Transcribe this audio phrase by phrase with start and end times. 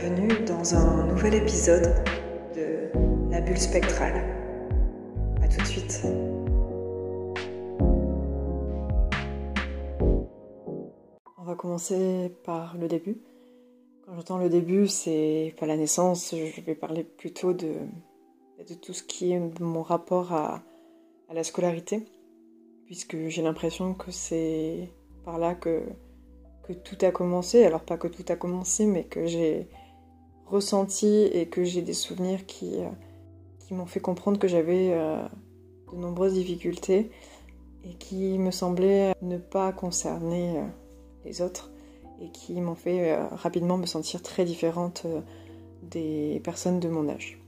[0.00, 1.92] Bienvenue dans un nouvel épisode
[2.56, 2.88] de
[3.30, 4.24] La bulle spectrale.
[5.42, 6.06] A tout de suite.
[11.36, 13.20] On va commencer par le début.
[14.06, 17.74] Quand j'entends le début, c'est pas la naissance, je vais parler plutôt de,
[18.66, 20.62] de tout ce qui est mon rapport à,
[21.28, 22.06] à la scolarité,
[22.86, 24.88] puisque j'ai l'impression que c'est
[25.26, 25.82] par là que,
[26.62, 27.66] que tout a commencé.
[27.66, 29.68] Alors pas que tout a commencé, mais que j'ai
[30.50, 32.88] ressenti et que j'ai des souvenirs qui, euh,
[33.60, 35.22] qui m'ont fait comprendre que j'avais euh,
[35.92, 37.10] de nombreuses difficultés
[37.84, 40.64] et qui me semblaient ne pas concerner euh,
[41.24, 41.70] les autres
[42.20, 45.06] et qui m'ont fait rapidement me sentir très différente
[45.82, 47.40] des personnes de mon âge.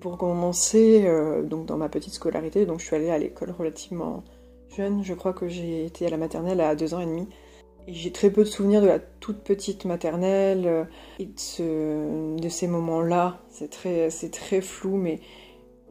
[0.00, 1.10] Pour commencer,
[1.44, 4.22] donc dans ma petite scolarité, donc je suis allée à l'école relativement
[4.76, 7.26] jeune, je crois que j'ai été à la maternelle à deux ans et demi.
[7.88, 10.84] J'ai très peu de souvenirs de la toute petite maternelle euh,
[11.18, 13.40] et de, ces moments-là.
[13.50, 15.20] C'est très, flou, mais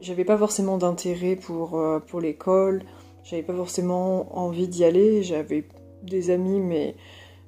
[0.00, 2.84] j'avais pas forcément d'intérêt pour, euh, pour l'école.
[3.24, 5.22] J'avais pas forcément envie d'y aller.
[5.22, 5.68] J'avais
[6.02, 6.96] des amis, mais,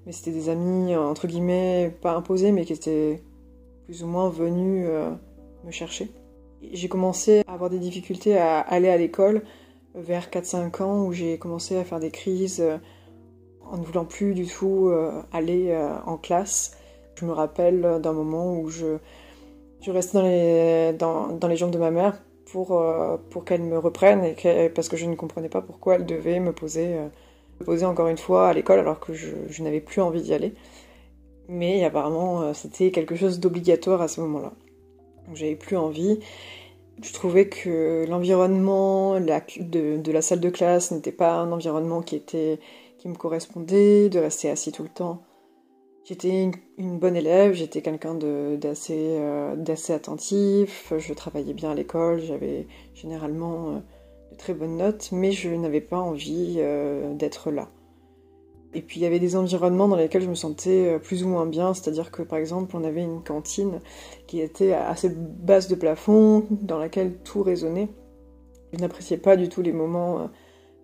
[0.05, 3.23] mais c'était des amis entre guillemets pas imposés, mais qui étaient
[3.87, 5.11] plus ou moins venus euh,
[5.65, 6.11] me chercher.
[6.71, 9.43] J'ai commencé à avoir des difficultés à aller à l'école
[9.95, 12.63] vers 4-5 ans où j'ai commencé à faire des crises
[13.71, 16.77] en ne voulant plus du tout euh, aller euh, en classe.
[17.17, 18.99] Je me rappelle d'un moment où je,
[19.81, 23.63] je restais dans les, dans, dans les jambes de ma mère pour, euh, pour qu'elle
[23.63, 26.97] me reprenne et parce que je ne comprenais pas pourquoi elle devait me poser,
[27.61, 30.55] me poser encore une fois à l'école alors que je, n'avais plus envie d'y aller.
[31.49, 34.53] Mais apparemment, c'était quelque chose d'obligatoire à ce moment-là.
[35.27, 36.19] Donc j'avais plus envie.
[37.03, 42.61] Je trouvais que l'environnement de, la salle de classe n'était pas un environnement qui était
[43.09, 45.23] me correspondait, de rester assis tout le temps.
[46.05, 49.57] J'étais une, bonne élève, j'étais quelqu'un d'assez euh,
[49.89, 53.79] attentif, je travaillais bien à l'école, j'avais généralement euh,
[54.33, 57.71] de très bonnes notes, mais je n'avais pas envie euh, d'être là.
[58.75, 61.47] Et puis il y avait des environnements dans lesquels je me sentais plus ou moins
[61.47, 63.81] bien, c'est-à-dire que par exemple on avait une cantine
[64.27, 67.89] qui était assez basse de plafond, dans laquelle tout résonnait.
[68.75, 70.27] Je n'appréciais pas du tout les moments euh,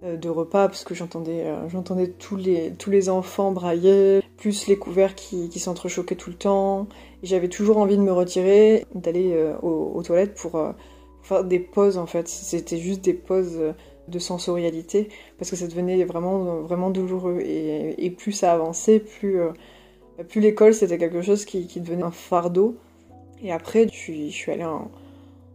[0.03, 4.79] de repas parce que j'entendais euh, j'entendais tous les tous les enfants brailler plus les
[4.79, 6.89] couverts qui, qui s'entrechoquaient tout le temps.
[7.23, 10.59] J'avais toujours envie de me retirer d'aller euh, aux, toilettes pour,
[11.23, 12.29] faire des pauses en fait.
[12.29, 13.59] C'était juste des pauses
[14.09, 17.41] de sensorialité parce que ça devenait vraiment vraiment douloureux.
[17.41, 19.39] Et, et plus ça avançait plus
[20.29, 22.77] plus l'école c'était quelque chose qui, qui, devenait un fardeau.
[23.43, 24.91] Et après je suis, je suis allée en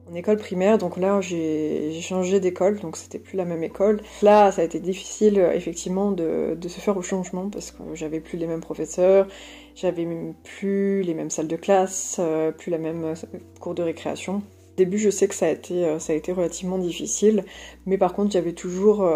[0.09, 0.77] en école primaire.
[0.77, 4.01] Donc là, j'ai changé d'école, donc c'était plus la même école.
[4.21, 8.37] Là, ça a été difficile, effectivement, de, se faire au changement parce que j'avais plus
[8.37, 9.27] les mêmes professeurs,
[9.75, 10.07] j'avais
[10.43, 13.13] plus les mêmes salles de classe, euh, plus la même euh,
[13.59, 14.35] cours de récréation.
[14.37, 17.45] Au début, je sais que ça a été, euh, ça a été relativement difficile,
[17.85, 19.07] mais par contre, j'avais toujours,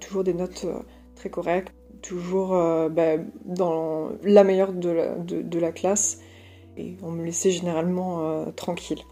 [0.00, 0.66] toujours des notes
[1.16, 1.72] très correctes,
[2.02, 2.50] toujours
[2.90, 6.20] bah, dans la meilleure de la, classe,
[6.76, 9.02] et on me laissait généralement tranquille.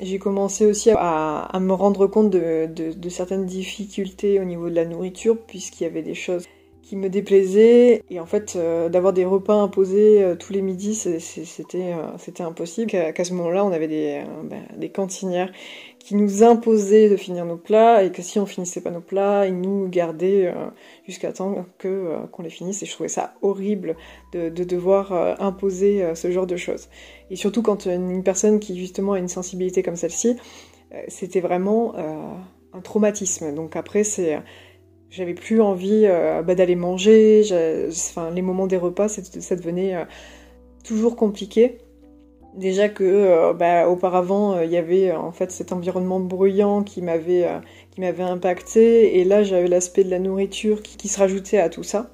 [0.00, 5.36] J'ai commencé aussi à, me rendre compte de, certaines difficultés au niveau de la nourriture,
[5.36, 6.46] puisqu'il y avait des choses
[6.82, 8.02] qui me déplaisaient.
[8.08, 12.42] Et en fait, euh, d'avoir des repas imposés euh, tous les midis, c'était euh, c'était
[12.42, 12.90] impossible.
[12.90, 15.52] Qu'à ce moment-là, on avait des, ben, des cantinières
[15.98, 19.46] qui nous imposaient de finir nos plats, et que si on finissait pas nos plats,
[19.46, 20.52] ils nous gardaient
[21.06, 22.82] jusqu'à temps que qu'on les finisse.
[22.82, 23.96] Et je trouvais ça horrible
[24.32, 26.88] de, de devoir imposer ce genre de choses.
[27.30, 30.36] Et surtout quand une personne qui justement a une sensibilité comme celle-ci,
[31.08, 31.94] c'était vraiment
[32.72, 33.54] un traumatisme.
[33.54, 34.38] Donc après, c'est
[35.10, 37.42] j'avais plus envie euh, bah, d'aller manger.
[37.88, 40.04] Enfin, les moments des repas, ça, devenait euh,
[40.84, 41.78] toujours compliqué.
[42.54, 47.46] Déjà que euh, bah, auparavant, il y avait en fait cet environnement bruyant qui m'avait
[47.98, 52.10] impacté, et là j'avais l'aspect de la nourriture qui se rajoutait à tout ça.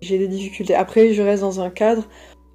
[0.00, 0.74] J'ai des difficultés.
[0.74, 2.04] Après, je reste dans un cadre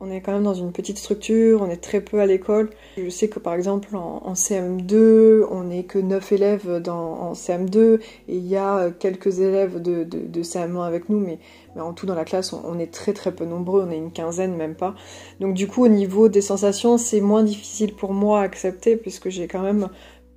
[0.03, 2.69] on est quand même dans une petite structure, on est très peu à l'école.
[2.97, 8.35] Je sais que par exemple en, CM2, on n'est que 9 élèves en CM2 et
[8.35, 11.39] il y a quelques élèves de, CM1 avec nous, mais,
[11.79, 14.55] en tout dans la classe, on, est très très peu nombreux, on est une quinzaine
[14.55, 14.93] même pas.
[15.39, 19.29] Donc du coup au niveau des sensations, c'est moins difficile pour moi à accepter puisque
[19.29, 19.87] j'ai quand même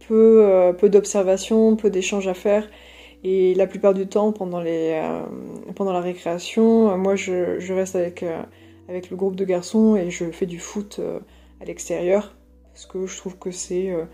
[0.06, 2.69] peu, euh, d'observations, peu d'échanges à faire.
[3.24, 5.22] Et la plupart du temps, pendant, euh,
[5.80, 8.22] la récréation, moi je, reste avec...
[8.22, 8.42] Euh,
[8.88, 11.18] avec le groupe de garçons et je fais du foot euh,
[11.60, 12.34] à l'extérieur
[12.72, 14.04] parce que je trouve que c'est euh,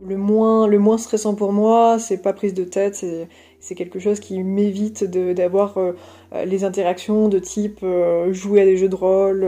[0.00, 3.04] le moins, le moins stressant pour moi, c'est pas prise de tête,
[3.60, 5.92] c'est quelque chose qui m'évite d'avoir euh,
[6.44, 7.84] les interactions de type
[8.30, 9.46] jouer à des jeux de rôle.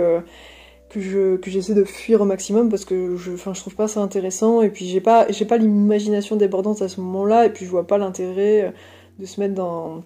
[0.90, 3.88] que je que j'essaie de fuir au maximum parce que je enfin je trouve pas
[3.88, 7.70] ça intéressant et puis j'ai pas pas l'imagination débordante à ce moment-là et puis je
[7.70, 8.72] vois pas l'intérêt
[9.18, 10.02] de se mettre dans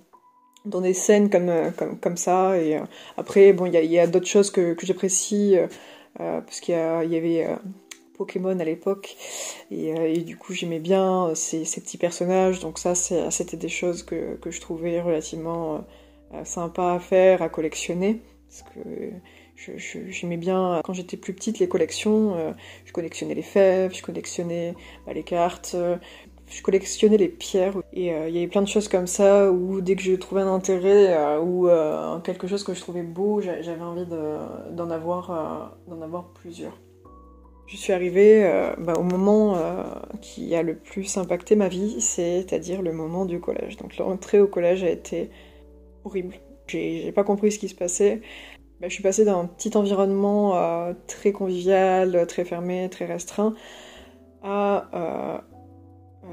[0.65, 2.79] dans des scènes comme comme, comme ça et
[3.17, 5.57] après bon il y a, a d'autres choses que, que j'apprécie
[6.17, 7.49] parce qu'il y, avait
[8.17, 9.17] Pokémon à l'époque
[9.71, 14.03] et, et, du coup j'aimais bien ces, ces, petits personnages donc ça c'était des choses
[14.03, 15.85] que, que je trouvais relativement
[16.45, 18.81] sympa à faire à collectionner parce que
[19.77, 22.35] J'aimais bien, quand j'étais plus petite, les collections.
[22.37, 22.53] Euh,
[22.85, 24.75] je collectionnais les fèves, je collectionnais
[25.07, 25.97] bah, les cartes, euh,
[26.55, 27.75] je collectionnais les pierres.
[27.93, 30.43] Et euh, il y avait plein de choses comme ça où dès que je trouvais
[30.43, 31.69] un intérêt ou
[32.25, 36.79] quelque chose que je trouvais beau, j'avais envie d'en avoir, d'en avoir plusieurs.
[37.67, 38.43] Je suis arrivée
[38.79, 39.57] bah, au moment
[40.21, 43.77] qui a le plus impacté ma vie, c'est-à-dire le moment du collège.
[43.77, 45.31] Donc l'entrée au collège a été
[46.05, 46.35] horrible.
[46.67, 48.21] J'ai pas compris ce qui se passait.
[48.83, 53.55] Bah, je suis passée d'un petit environnement euh, très convivial, très fermé, très restreint,
[54.43, 55.39] à euh,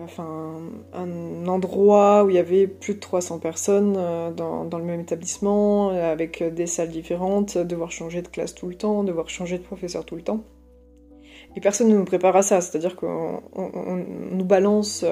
[0.03, 0.57] enfin,
[0.93, 5.89] un endroit où il y avait plus de 300 personnes euh, dans, le même établissement,
[5.89, 10.05] avec des salles différentes, devoir changer de classe tout le temps, devoir changer de professeur
[10.05, 10.43] tout le temps.
[11.55, 13.41] Et personne ne nous prépare à ça, c'est-à-dire qu'on
[14.31, 15.03] nous balance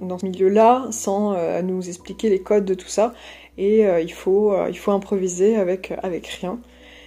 [0.00, 3.12] dans ce milieu-là sans nous expliquer les codes de tout ça,
[3.58, 4.52] et il, faut,
[4.86, 5.92] improviser avec,
[6.40, 6.58] rien.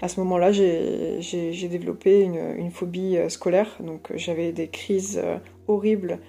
[0.02, 5.38] À ce moment-là, j'ai développé une, phobie euh, scolaire, donc euh, j'avais des crises euh,
[5.68, 6.20] horribles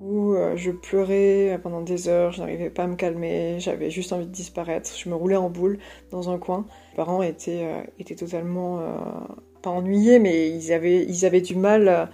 [0.00, 4.26] où je pleurais pendant des heures, je n'arrivais pas à me calmer, j'avais juste envie
[4.26, 5.78] de disparaître, je me roulais en boule
[6.10, 6.66] dans un coin.
[6.92, 7.66] Mes parents étaient,
[7.98, 8.80] étaient totalement,
[9.62, 12.10] pas ennuyés, mais ils avaient, ils avaient du mal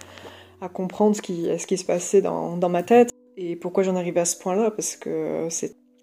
[0.60, 3.10] à, comprendre ce qui, ce qui se passait dans, dans ma tête.
[3.36, 4.70] Et pourquoi j'en arrivais à ce point-là?
[4.70, 5.48] Parce que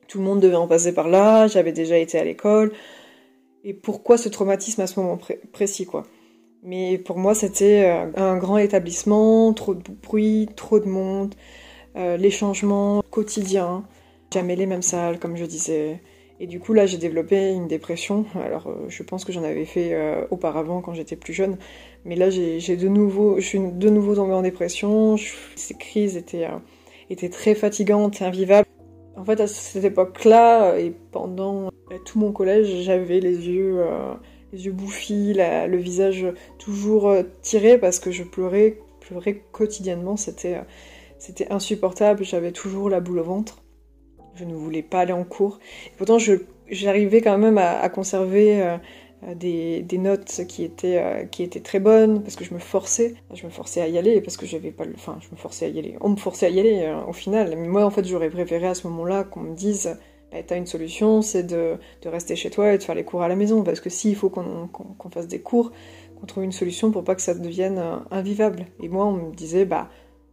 [0.10, 2.74] tout le monde devait en passer par là, j'avais déjà été à l'école,
[3.64, 5.20] et pourquoi ce traumatisme à ce moment
[5.54, 6.04] précis, quoi?
[6.64, 11.36] Mais pour moi, c'était euh, un grand établissement, trop de bruit, trop de monde,
[12.00, 13.84] euh, les changements quotidiens,
[14.34, 16.02] jamais les mêmes salles, comme je disais.
[16.40, 18.26] Et du coup, là, j'ai développé une dépression.
[18.36, 19.96] Alors, euh, je pense que j'en avais fait
[20.32, 21.58] auparavant quand j'étais plus jeune.
[22.06, 25.18] Mais là, j'ai de nouveau, je suis de nouveau tombée en dépression.
[25.56, 28.68] ces crises étaient, très fatigantes, invivables.
[29.18, 34.14] En fait, à cette époque-là, et pendant tout mon collège, j'avais les yeux, euh,
[34.54, 36.26] les yeux bouffis, le visage
[36.58, 40.18] toujours euh, tiré parce que je pleurais, pleurais quotidiennement.
[40.18, 40.62] C'était, euh,
[41.20, 42.24] c'était insupportable.
[42.24, 43.62] J'avais toujours la boule au ventre.
[44.36, 45.60] Je ne voulais pas aller en cours.
[45.98, 46.18] pourtant,
[46.70, 48.78] j'arrivais quand même à, conserver
[49.36, 53.16] des, des, notes qui étaient, qui étaient très bonnes parce que je me forçais.
[53.34, 54.94] Je me forçais à y aller parce que j'avais pas le.
[54.96, 55.98] Enfin, je me forçais à y aller.
[56.00, 57.54] On me forçait à y aller au final.
[57.58, 59.98] Mais moi, en fait, j'aurais préféré à ce moment-là qu'on me dise
[60.32, 63.24] bah, t'as une solution, c'est de, de, rester chez toi et de faire les cours
[63.24, 63.64] à la maison.
[63.64, 64.70] Parce que s'il faut qu'on
[65.12, 65.72] fasse des cours,
[66.20, 68.66] qu'on trouve une solution pour pas que ça devienne euh, invivable.
[68.82, 69.90] Et moi, on me disait, bah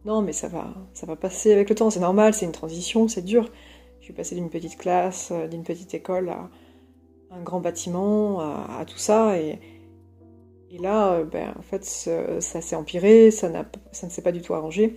[0.07, 3.09] non, mais ça va, ça va passer avec le temps, c'est normal, c'est une transition,
[3.09, 3.51] c'est dur.
[3.99, 6.49] Je suis passée d'une petite classe, euh, d'une petite école à
[7.29, 9.37] un grand bâtiment, à, tout ça.
[9.37, 9.59] Et,
[10.79, 13.51] là, euh, ben, en fait, ça s'est empiré, ça,
[13.91, 14.95] ça ne s'est pas du tout arrangé.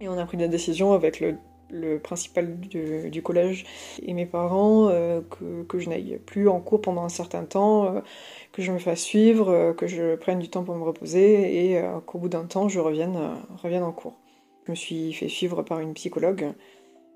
[0.00, 3.64] Et on a pris la décision avec le principal du, collège
[4.02, 8.02] et mes parents euh, que, que, je n'aille plus en cours pendant un certain temps,
[8.50, 12.18] que je me fasse suivre, que je prenne du temps pour me reposer et qu'au
[12.18, 13.16] bout d'un temps je revienne,
[13.62, 14.21] revienne en cours.
[14.66, 16.52] Je me suis fait suivre par une psychologue,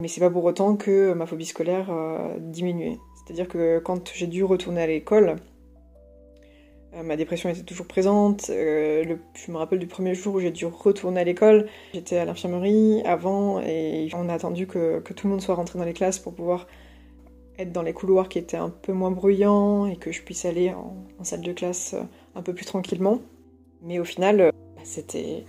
[0.00, 1.90] mais c'est pas pour autant que ma phobie scolaire
[2.38, 2.98] diminuait.
[3.16, 5.36] C'est-à-dire que quand j'ai dû retourner à l'école,
[6.96, 8.50] euh, ma dépression était toujours présente.
[8.50, 11.66] Euh, je me rappelle du premier jour où j'ai dû retourner à l'école.
[11.92, 15.84] J'étais à l'infirmerie avant et on a attendu que, tout le monde soit rentré dans
[15.84, 16.66] les classes pour pouvoir
[17.58, 20.72] être dans les couloirs qui étaient un peu moins bruyants et que je puisse aller
[20.72, 22.02] en, salle de classe euh,
[22.34, 23.20] un peu plus tranquillement.
[23.82, 24.50] Mais au final,
[24.84, 25.44] c'était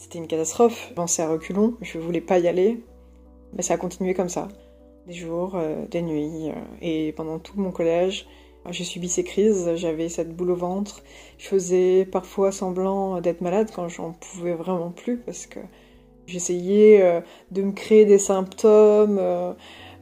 [0.00, 0.86] c'était une catastrophe.
[0.88, 2.82] Je pensais à reculons, je voulais pas y aller.
[3.52, 4.48] Mais ça a continué comme ça.
[5.06, 5.58] Des jours,
[5.90, 6.50] des nuits.
[6.80, 8.26] et pendant tout mon collège,
[8.70, 11.02] j'ai subi ces crises, j'avais cette boule au ventre.
[11.38, 15.60] Je faisais parfois semblant d'être malade quand j'en pouvais vraiment plus parce que
[16.26, 19.52] j'essayais euh, de me créer des symptômes, euh,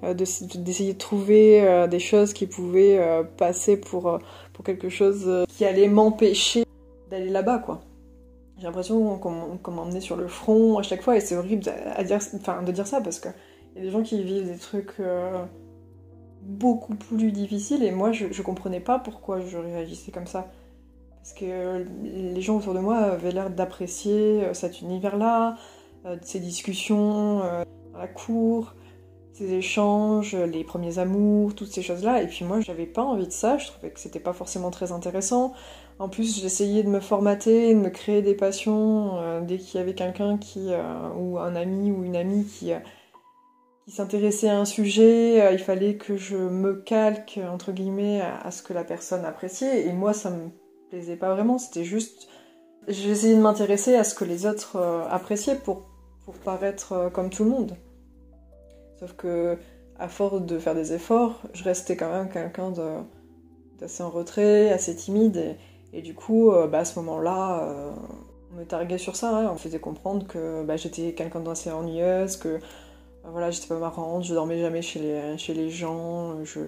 [0.05, 3.01] euh, d'essayer de trouver des choses qui pouvaient
[3.37, 4.19] passer pour,
[4.53, 6.65] pour quelque chose qui allait m'empêcher
[7.11, 7.81] d'aller là-bas, quoi.
[8.59, 11.63] J'ai l'impression qu'on m'emmenait sur le front à chaque fois et c'est horrible
[11.95, 13.33] à dire, de dire ça parce qu'il
[13.77, 15.01] y a des gens qui vivent des trucs
[16.43, 20.51] beaucoup plus difficile et moi je, je comprenais pas pourquoi je réagissais comme ça.
[21.29, 25.57] Parce que les gens autour de moi avaient l'air d'apprécier euh, cet univers-là,
[26.07, 28.75] euh, ces discussions euh, à la cour,
[29.39, 32.23] ces échanges, les premiers amours, toutes ces choses-là.
[32.23, 33.57] Et puis moi, j'avais pas envie de ça.
[33.57, 35.53] Je trouvais que c'était pas forcément très intéressant.
[36.01, 39.19] En plus, j'essayais de me formater, de me créer des passions.
[39.19, 42.73] Euh, dès qu'il y avait quelqu'un qui, euh, ou un ami ou une amie qui,
[42.73, 42.79] euh,
[43.85, 48.63] qui s'intéressait à un sujet, il fallait que je me calque, entre guillemets, à, ce
[48.63, 49.87] que la personne appréciait.
[49.87, 50.51] Et moi, ça me
[50.91, 51.59] plaisait pas vraiment.
[51.59, 52.29] C'était juste.
[52.89, 54.79] J'essayais de m'intéresser à ce que les autres
[55.11, 55.83] appréciaient pour,
[56.25, 57.77] pour paraître comme tout le monde.
[58.99, 59.57] Sauf que,
[59.99, 62.73] à force de faire des efforts, je restais quand même quelqu'un
[63.81, 65.57] d'assez en retrait, assez timide.
[65.93, 67.91] Et du coup, euh, bah, à ce moment-là, euh,
[68.53, 69.37] on me targuait sur ça.
[69.37, 69.51] Hein.
[69.53, 72.59] On faisait comprendre que bah, j'étais quelqu'un d'assez ennuyeuse, que
[73.23, 76.61] bah, voilà, j'étais pas marrante, je dormais jamais chez les, gens, je,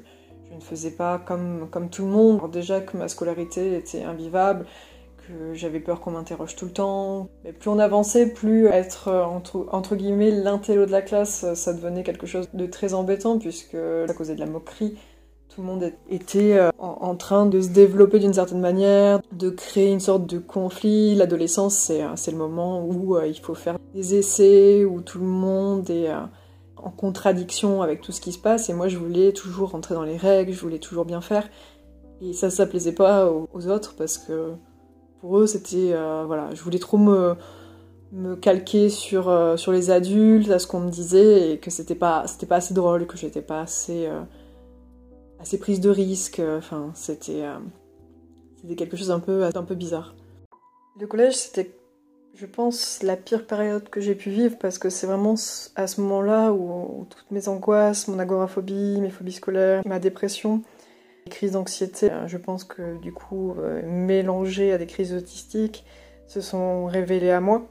[0.50, 2.50] je, ne faisais pas comme, tout le monde.
[2.50, 4.66] Déjà que ma scolarité était invivable,
[5.52, 7.28] j'avais peur qu'on m'interroge tout le temps.
[7.44, 12.02] Mais plus on avançait, plus être entre, entre guillemets l'intello de la classe, ça devenait
[12.02, 14.96] quelque chose de très embêtant puisque ça causait de la moquerie.
[15.54, 19.90] Tout le monde était euh, en, train de se développer d'une certaine manière, de créer
[19.90, 21.16] une sorte de conflit.
[21.16, 25.26] L'adolescence, c'est, euh, le moment où euh, il faut faire des essais, où tout le
[25.26, 26.08] monde est
[26.76, 28.70] en contradiction avec tout ce qui se passe.
[28.70, 31.48] Et moi, je voulais toujours rentrer dans les règles, je voulais toujours bien faire.
[32.22, 34.52] Et ça, ça plaisait pas aux, autres parce que
[35.20, 35.94] pour eux, c'était.
[36.26, 37.34] voilà, je voulais trop me,
[38.12, 42.26] me calquer sur, sur les adultes, à ce qu'on me disait, et que c'était pas,
[42.26, 44.08] c'était pas assez drôle, que j'étais pas assez
[45.40, 46.38] assez prise de risque.
[46.38, 47.58] Euh, enfin, c'était euh,
[48.60, 50.14] c'était quelque chose un peu, un peu bizarre.
[50.98, 51.74] Le collège, c'était,
[52.34, 55.34] je pense, la pire période que j'ai pu vivre parce que c'est vraiment
[55.76, 60.62] à ce moment-là où, toutes mes angoisses, mon agoraphobie, mes phobies scolaires, ma dépression,
[61.30, 65.86] crises d'anxiété, euh, je pense que du coup, mélangées à des crises autistiques,
[66.26, 67.66] se sont révélées à moi.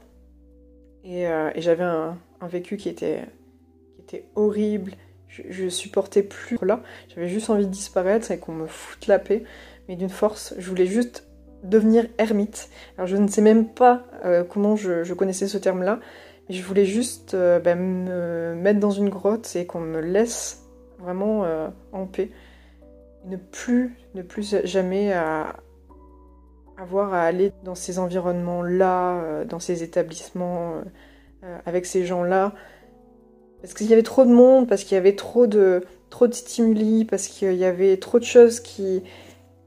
[1.04, 3.24] Et, et j'avais un, vécu qui était,
[4.34, 4.92] horrible,
[5.28, 6.82] je, supportais plus là.
[7.08, 9.44] J'avais juste envie de disparaître et qu'on me foute la paix,
[9.88, 10.54] mais d'une force.
[10.58, 11.30] Je voulais juste
[11.64, 12.70] devenir ermite.
[12.96, 16.00] Alors je ne sais même pas euh, comment je, connaissais ce terme-là,
[16.48, 20.64] je voulais juste euh, ben, me mettre dans une grotte et qu'on me laisse
[20.98, 22.30] vraiment euh, en paix.
[23.26, 25.12] Ne plus, ne plus jamais
[26.78, 30.80] avoir à aller dans ces environnements-là, dans ces établissements,
[31.66, 32.54] avec ces gens-là.
[33.60, 36.32] Parce qu'il y avait trop de monde, parce qu'il y avait trop de, trop de
[36.32, 39.02] stimuli, parce qu'il y avait trop de choses qui,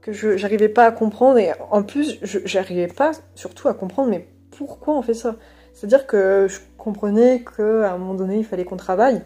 [0.00, 1.38] que je j'arrivais pas à comprendre.
[1.38, 5.36] Et en plus, j'arrivais pas surtout à comprendre, mais pourquoi on fait ça?
[5.72, 9.22] C'est-à-dire que je comprenais qu'à un moment donné, il fallait qu'on travaille.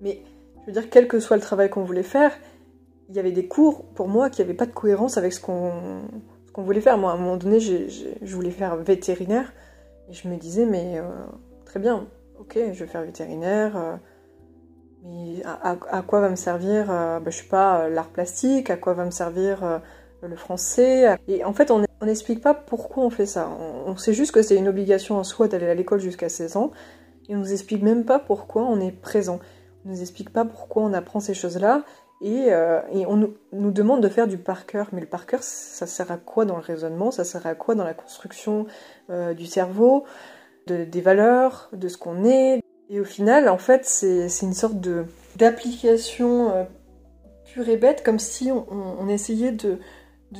[0.00, 0.22] Mais
[0.60, 2.32] je veux dire, quel que soit le travail qu'on voulait faire,
[3.08, 6.02] il y avait des cours pour moi qui n'avaient pas de cohérence avec ce qu'on
[6.52, 6.96] qu'on voulait faire.
[6.98, 9.52] Moi, à un moment donné, je voulais faire vétérinaire.
[10.08, 11.02] Et je me disais, mais euh,
[11.64, 12.06] très bien,
[12.38, 13.96] ok, je vais faire vétérinaire, euh,
[15.04, 18.76] mais à, quoi va me servir, euh, bah, je sais pas, euh, l'art plastique, à
[18.76, 19.80] quoi va me servir
[20.22, 21.16] le français?
[21.28, 23.50] Et en fait, on n'explique pas pourquoi on fait ça.
[23.86, 26.70] On, sait juste que c'est une obligation en soi d'aller à l'école jusqu'à 16 ans,
[27.28, 29.40] et on nous explique même pas pourquoi on est présent.
[29.84, 31.84] On nous explique pas pourquoi on apprend ces choses-là,
[32.24, 33.16] et, on
[33.52, 34.88] nous, demande de faire du par cœur.
[34.92, 37.10] Mais le par cœur, ça sert à quoi dans le raisonnement?
[37.10, 38.66] Ça sert à quoi dans la construction
[39.08, 40.04] du cerveau
[40.66, 42.62] des valeurs, de ce qu'on est?
[42.90, 44.76] Et au final, en fait, c'est une sorte
[45.36, 46.64] d'application euh,
[47.44, 49.78] pure et bête, comme si on, essayait de,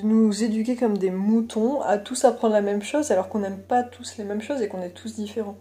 [0.02, 3.82] nous éduquer comme des moutons, à tous apprendre la même chose, alors qu'on n'aime pas
[3.82, 5.56] tous les mêmes choses et qu'on est tous différents.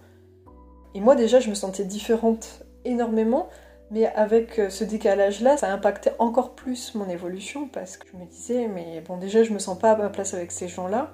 [0.93, 3.47] Et moi déjà, je me sentais différente énormément,
[3.91, 8.25] mais avec euh, ce décalage-là, ça impactait encore plus mon évolution, parce que je me
[8.25, 11.11] disais, mais bon, déjà, je me sens pas à ma place avec ces gens-là,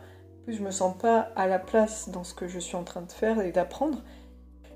[0.48, 3.12] je me sens pas à la place dans ce que je suis en train de
[3.12, 4.02] faire et d'apprendre.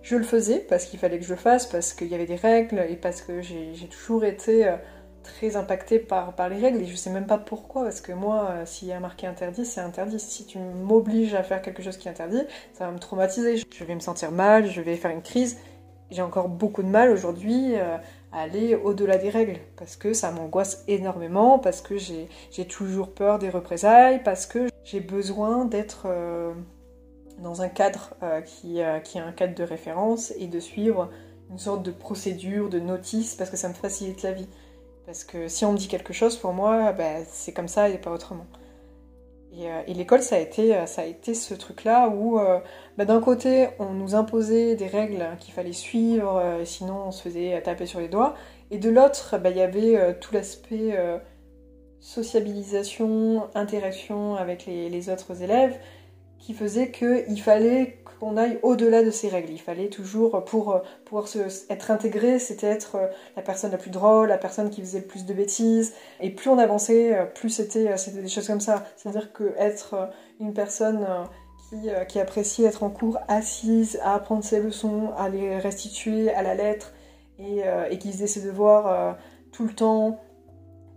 [0.02, 2.36] Je le faisais parce qu'il fallait que je le fasse, parce qu'il y avait des
[2.36, 4.76] règles et parce que j'ai toujours été euh,
[5.24, 8.50] très impactée par, par les règles et je sais même pas pourquoi, parce que moi,
[8.52, 10.20] euh, s'il y a marqué interdit, c'est interdit.
[10.20, 13.56] Si tu m'obliges à faire quelque chose qui est interdit, ça va me traumatiser.
[13.56, 15.58] Je vais me sentir mal, je vais faire une crise.
[16.14, 17.98] J'ai encore beaucoup de mal aujourd'hui euh,
[18.32, 23.40] à aller au-delà des règles parce que ça m'angoisse énormément, parce que j'ai toujours peur
[23.40, 26.54] des représailles, parce que j'ai besoin d'être euh,
[27.40, 31.10] dans un cadre euh, qui, qui est un cadre de référence et de suivre
[31.50, 34.48] une sorte de procédure, de notice, parce que ça me facilite la vie.
[35.08, 37.98] Parce que si on me dit quelque chose, pour moi, bah, c'est comme ça et
[37.98, 38.46] pas autrement.
[39.52, 40.38] Et, l'école, ça,
[40.88, 42.40] ça a été ce truc-là où,
[42.98, 47.60] bah, d'un côté, on nous imposait des règles qu'il fallait suivre, sinon on se faisait
[47.62, 48.36] taper sur les doigts,
[48.72, 50.98] et de l'autre, bah, il y avait tout l'aspect
[52.04, 55.80] sociabilisation, interaction avec les, autres élèves,
[56.38, 59.52] qui faisait qu'il fallait qu'on aille au-delà de ces règles.
[59.52, 61.40] Il fallait toujours, pour pouvoir se,
[61.72, 62.98] être intégré, c'était être
[63.38, 65.94] la personne la plus drôle, la personne qui faisait le plus de bêtises.
[66.20, 68.84] Et plus on avançait, plus c'était, c'était des choses comme ça.
[68.98, 70.10] C'est-à-dire que être
[70.42, 71.08] une personne
[71.82, 76.44] qui, qui appréciait être en cours assise, à apprendre ses leçons, à les restituer à
[76.44, 76.94] la lettre,
[77.40, 79.18] et, et qui faisait ses devoirs
[79.52, 80.20] tout le temps,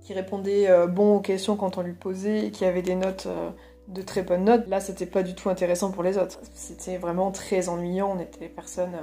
[0.02, 3.26] qui répondait bon aux questions quand on lui posait, et qui avait des notes
[3.88, 4.66] de très bonnes notes.
[4.68, 6.40] Là, c'était pas du tout intéressant pour les autres.
[6.54, 8.12] C'était vraiment très ennuyant.
[8.16, 8.96] On était des personnes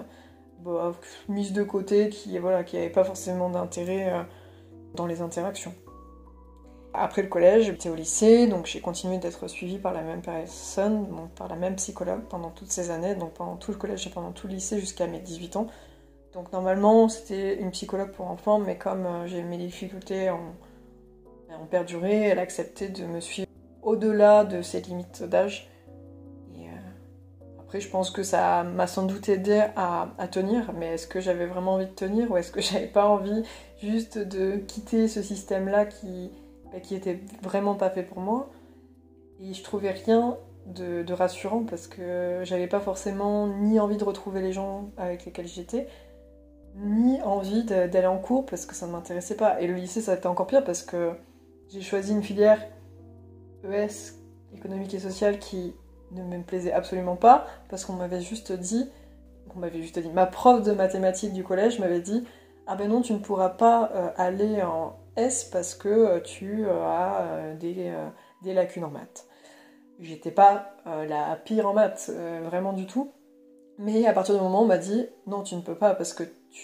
[0.68, 0.92] euh,
[1.30, 4.24] mises de côté qui voilà, qui n'avaient pas forcément d'intérêt euh,
[4.96, 5.74] dans les interactions.
[6.94, 11.08] Après le collège, j'étais au lycée, donc j'ai continué d'être suivie par la même personne,
[11.10, 14.12] donc par la même psychologue pendant toutes ces années, donc pendant tout le collège et
[14.12, 15.68] pendant tout le lycée jusqu'à mes 18 ans.
[16.34, 20.54] Donc normalement, c'était une psychologue pour enfants, mais comme euh, mes difficultés en,
[21.52, 23.48] en perduré, elle acceptait de me suivre
[23.82, 25.70] au-delà de ses limites d'âge.
[26.56, 26.62] Euh,
[27.60, 31.46] après, je pense que ça m'a sans doute aidé à, tenir, mais est-ce que j'avais
[31.46, 33.44] vraiment envie de tenir ou est-ce que j'avais pas envie
[33.82, 36.32] juste de quitter ce système-là qui,
[36.82, 38.50] qui était vraiment pas fait pour moi
[39.42, 44.42] Et je trouvais rien de, rassurant parce que j'avais pas forcément ni envie de retrouver
[44.42, 45.88] les gens avec lesquels j'étais,
[46.76, 49.62] ni envie d'aller en cours parce que ça ne m'intéressait pas.
[49.62, 51.12] Et le lycée, ça a été encore pire parce que
[51.70, 52.60] j'ai choisi une filière
[53.64, 54.14] ES
[54.56, 55.74] économique et social qui
[56.12, 58.90] ne me plaisait absolument pas parce qu'on m'avait juste dit,
[59.56, 62.24] on m'avait juste dit, ma prof de mathématiques du collège m'avait dit
[62.68, 66.66] ah ben non tu ne pourras pas euh, aller en S parce que euh, tu
[66.66, 67.94] euh, as des,
[68.42, 69.28] des, lacunes en maths?
[70.00, 72.12] J'étais pas la pire en maths,
[72.44, 73.12] vraiment du tout.
[73.78, 76.14] Mais à partir du moment où on m'a dit non tu ne peux pas parce
[76.14, 76.24] que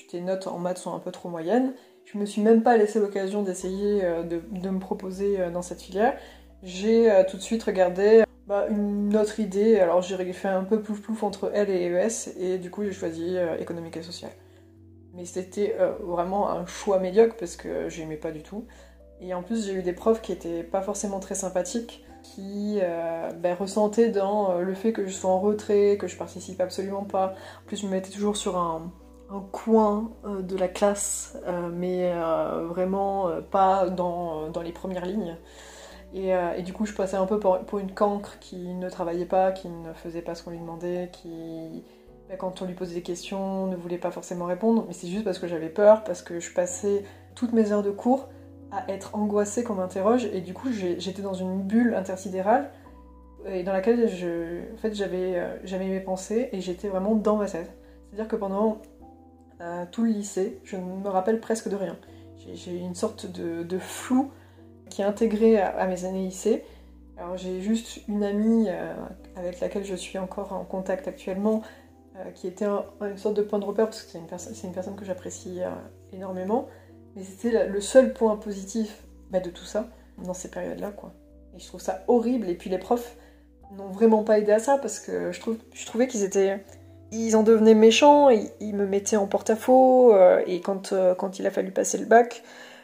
[0.09, 1.73] tes notes en maths sont un peu trop moyennes,
[2.05, 6.17] je me suis même pas laissé l'occasion d'essayer de, de, me proposer dans cette filière
[6.63, 9.79] j'ai euh, tout de suite regardé bah, une autre idée.
[9.79, 12.91] Alors j'ai fait un peu plouf plouf entre L et ES et du coup j'ai
[12.91, 14.31] choisi euh, économique et social.
[15.13, 18.65] Mais c'était euh, vraiment un choix médiocre parce que j'aimais pas du tout.
[19.21, 22.79] Et en plus j'ai eu des profs qui étaient pas forcément très sympathiques, qui
[23.41, 27.33] bah, ressentaient dans le fait que je sois en retrait, que je participe absolument pas.
[27.63, 28.93] En plus je me mettais toujours sur un,
[29.51, 31.37] coin de la classe,
[31.73, 32.13] mais
[32.69, 35.37] vraiment pas dans, dans les premières lignes.
[36.15, 39.51] Euh, et, du coup, je passais un peu pour, une cancre qui ne travaillait pas,
[39.51, 41.83] qui ne faisait pas ce qu'on lui demandait, qui,
[42.37, 44.85] quand on lui posait des questions, ne voulait pas forcément répondre.
[44.87, 47.03] Mais c'est juste parce que j'avais peur, parce que je passais
[47.35, 48.29] toutes mes heures de cours
[48.71, 50.25] à être angoissée qu'on m'interroge.
[50.25, 52.71] Et du coup, j'étais dans une bulle intersidérale
[53.47, 57.71] et dans laquelle en fait, euh, j'avais mes pensées et j'étais vraiment dans ma tête.
[58.07, 58.81] C'est-à-dire que pendant
[59.61, 61.97] euh, tout le lycée, je ne me rappelle presque de rien.
[62.53, 64.31] J'ai une sorte de, flou
[64.89, 66.63] qui est intégré à, mes années lycée.
[67.17, 68.93] Alors j'ai juste une amie euh,
[69.35, 71.61] avec laquelle je suis encore en contact actuellement,
[72.19, 74.17] euh, qui était une sorte de point de repère, parce que c'est
[74.67, 75.69] une, personne que j'apprécie euh,
[76.13, 76.67] énormément.
[77.15, 79.89] Mais c'était le seul point positif bah, de tout ça,
[80.23, 80.91] dans ces périodes-là.
[80.91, 81.13] quoi.
[81.55, 82.49] Et je trouve ça horrible.
[82.49, 83.15] Et puis les profs
[83.75, 86.63] n'ont vraiment pas aidé à ça, parce que je, trouvais qu'ils étaient...
[87.11, 90.91] Ils en devenaient méchants, ils, me mettaient en porte-à-faux, et quand,
[91.39, 92.43] il a fallu passer le bac,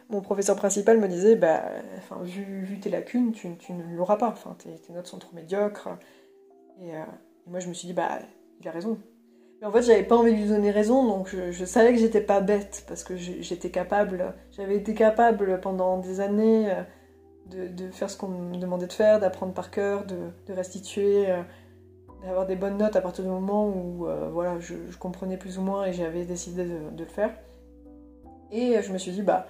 [0.10, 1.63] mon professeur principal me disait bah,
[1.98, 5.89] enfin, vu, tes lacunes, tu, ne l'auras pas, enfin, tes, notes sont trop médiocres.
[6.82, 7.04] Euh,
[7.45, 8.19] et, moi, je me suis dit bah,
[8.62, 8.98] il a raison.
[9.65, 12.39] En fait, j'avais pas envie de lui donner raison, donc je, savais que j'étais pas
[12.39, 18.15] bête, parce que j'étais capable, j'avais été capable pendant des années euh, de, faire ce
[18.15, 21.41] qu'on me demandait de faire, d'apprendre par cœur, de, restituer, euh,
[22.23, 25.86] d'avoir des bonnes notes à partir du moment où voilà, je, comprenais plus ou moins
[25.86, 27.32] et j'avais décidé de, le faire.
[28.51, 29.47] Et je me suis dit, bah,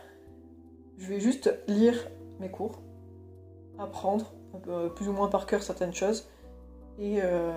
[0.98, 2.08] je vais juste lire
[2.40, 2.82] mes cours,
[3.78, 4.34] apprendre
[4.68, 6.30] euh, plus ou moins par cœur certaines choses,
[7.00, 7.52] euh,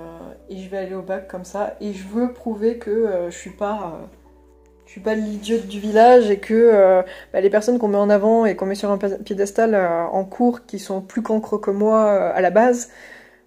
[0.49, 1.77] et, je vais aller au bac comme ça.
[1.81, 4.11] Et je veux prouver que euh, je suis pas,
[4.87, 8.47] je suis pas l'idiote du village et que bah, les personnes qu'on met en avant
[8.47, 12.41] et qu'on met sur un piédestal en cours, qui sont plus cancres que moi à
[12.41, 12.91] la base,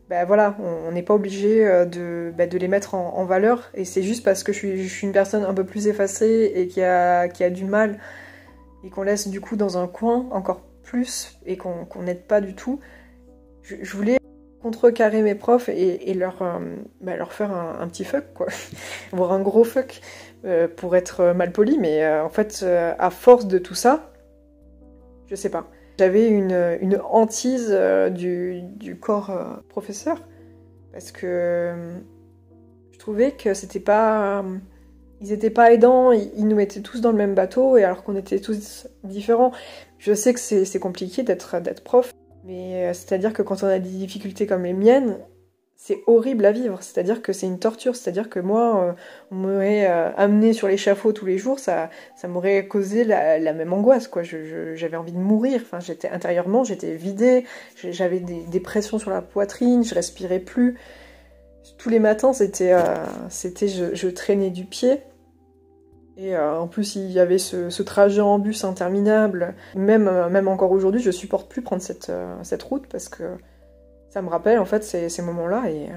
[0.10, 3.72] bah, voilà, on n'est pas obligé de, bah, de, les mettre en, valeur.
[3.74, 6.52] Et c'est juste parce que je suis, je suis, une personne un peu plus effacée
[6.56, 8.00] et qui a, qui a du mal
[8.84, 12.56] et qu'on laisse du coup dans un coin encore plus et qu'on n'aide pas du
[12.56, 12.80] tout.
[13.64, 14.18] Je, voulais
[14.62, 16.60] contrecarrer mes profs et, leur, euh,
[17.02, 18.48] bah, leur faire un, petit fuck, quoi.
[19.12, 20.02] Voire un gros fuck,
[20.46, 24.12] euh, pour être mal poli, mais euh, en fait, à force de tout ça,
[25.28, 25.68] je sais pas.
[26.00, 27.72] J'avais une, une, hantise
[28.12, 29.32] du, corps
[29.70, 30.18] professeur,
[30.92, 31.74] parce que
[32.92, 34.44] je trouvais que c'était pas
[35.22, 38.16] ils n'étaient pas aidants, ils, nous mettaient tous dans le même bateau, et alors qu'on
[38.16, 39.52] était tous différents.
[40.00, 42.12] Je sais que c'est compliqué d'être prof,
[42.44, 45.18] mais euh, c'est-à-dire que quand on a des difficultés comme les miennes,
[45.76, 48.92] c'est horrible à vivre, c'est-à-dire que c'est une torture, c'est-à-dire que moi, euh,
[49.32, 53.74] on m'aurait euh, amené sur l'échafaud tous les jours, ça, ça m'aurait causé la, même
[53.74, 54.22] angoisse, quoi.
[54.22, 59.84] j'avais envie de mourir, enfin, j'étais intérieurement, j'étais vidée, j'avais des, pressions sur la poitrine,
[59.84, 60.78] je respirais plus.
[61.80, 62.76] Tous les matins, c'était,
[63.30, 65.00] c'était, je, traînais du pied.
[66.18, 69.56] Et en plus, il y avait ce, trajet en bus interminable.
[69.76, 72.12] Même, même encore aujourd'hui, je supporte plus prendre cette,
[72.44, 73.38] cette route parce que
[74.12, 75.90] ça me rappelle en fait ces, moments-là et,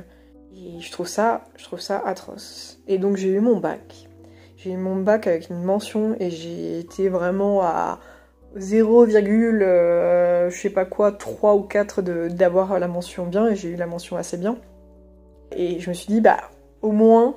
[0.79, 2.81] je trouve ça, je trouve ça atroce.
[2.87, 4.09] Et donc j'ai eu mon bac.
[4.57, 7.99] J'ai eu mon bac avec une mention et j'ai été vraiment à
[8.55, 13.71] 0, euh, je sais pas quoi, 3 ou 4 d'avoir la mention bien et j'ai
[13.71, 14.57] eu la mention assez bien.
[15.51, 16.39] Et je me suis dit, bah
[16.83, 17.35] au moins,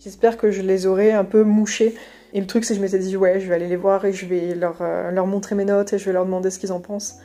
[0.00, 1.94] j'espère que je les aurai un peu mouchés.
[2.32, 4.12] Et le truc, c'est que je m'étais dit, ouais, je vais aller les voir et
[4.12, 6.72] je vais leur, euh, leur montrer mes notes et je vais leur demander ce qu'ils
[6.72, 7.18] en pensent.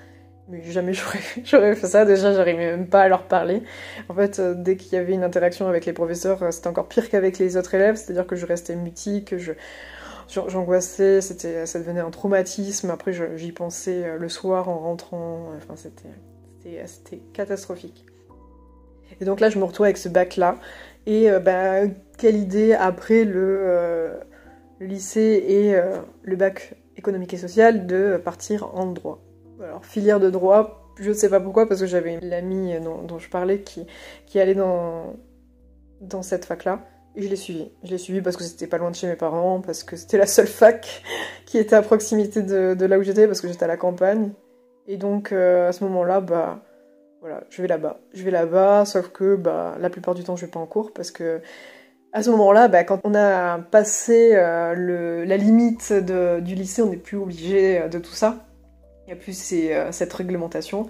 [0.50, 2.06] Mais jamais j'aurais fait ça.
[2.06, 3.64] Déjà, j'arrivais même pas à leur parler.
[4.10, 6.88] En fait, euh, dès qu'il y avait une interaction avec les professeurs, euh, c'était encore
[6.88, 7.96] pire qu'avec les autres élèves.
[7.96, 9.54] C'est-à-dire que je restais mutique, que je
[10.30, 12.90] j'angoissais, ça devenait un traumatisme.
[12.90, 15.50] Après, j'y pensais le soir en rentrant.
[15.58, 18.06] Enfin, c'était, catastrophique.
[19.22, 20.58] Et donc là, je me retrouve avec ce bac-là.
[21.06, 21.86] Et bah,
[22.18, 24.12] quelle idée après le,
[24.80, 25.76] le lycée et
[26.22, 29.22] le bac économique et social de partir en droit.
[29.62, 33.18] Alors, filière de droit, je ne sais pas pourquoi, parce que j'avais une amie dont,
[33.20, 33.86] je parlais qui,
[34.26, 35.16] qui allait dans,
[36.02, 36.82] dans cette fac-là.
[37.16, 37.72] Et je l'ai suivie.
[37.84, 40.18] Je l'ai suivie parce que c'était pas loin de chez mes parents, parce que c'était
[40.18, 41.04] la seule fac
[41.46, 44.32] qui était à proximité de, là où j'étais, parce que j'étais à la campagne.
[44.88, 46.64] Et donc, euh, à ce moment-là, bah,
[47.24, 48.02] voilà, je vais là-bas.
[48.14, 50.92] Je vais là-bas, sauf que, bah, la plupart du temps, je vais pas en cours,
[50.92, 51.40] parce que,
[52.12, 56.98] à ce moment-là, bah, quand on a passé euh, la limite du lycée, on n'est
[56.98, 58.46] plus obligé de tout ça.
[59.08, 60.88] Il n'y a plus euh, cette réglementation.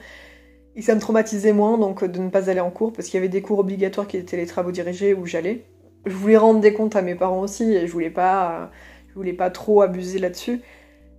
[0.76, 3.20] Et ça me traumatisait moins donc de ne pas aller en cours parce qu'il y
[3.20, 5.66] avait des cours obligatoires qui étaient les travaux dirigés où j'allais.
[6.08, 8.72] Je voulais rendre des comptes à mes parents aussi et je voulais pas,
[9.10, 10.62] je voulais pas trop abuser là-dessus.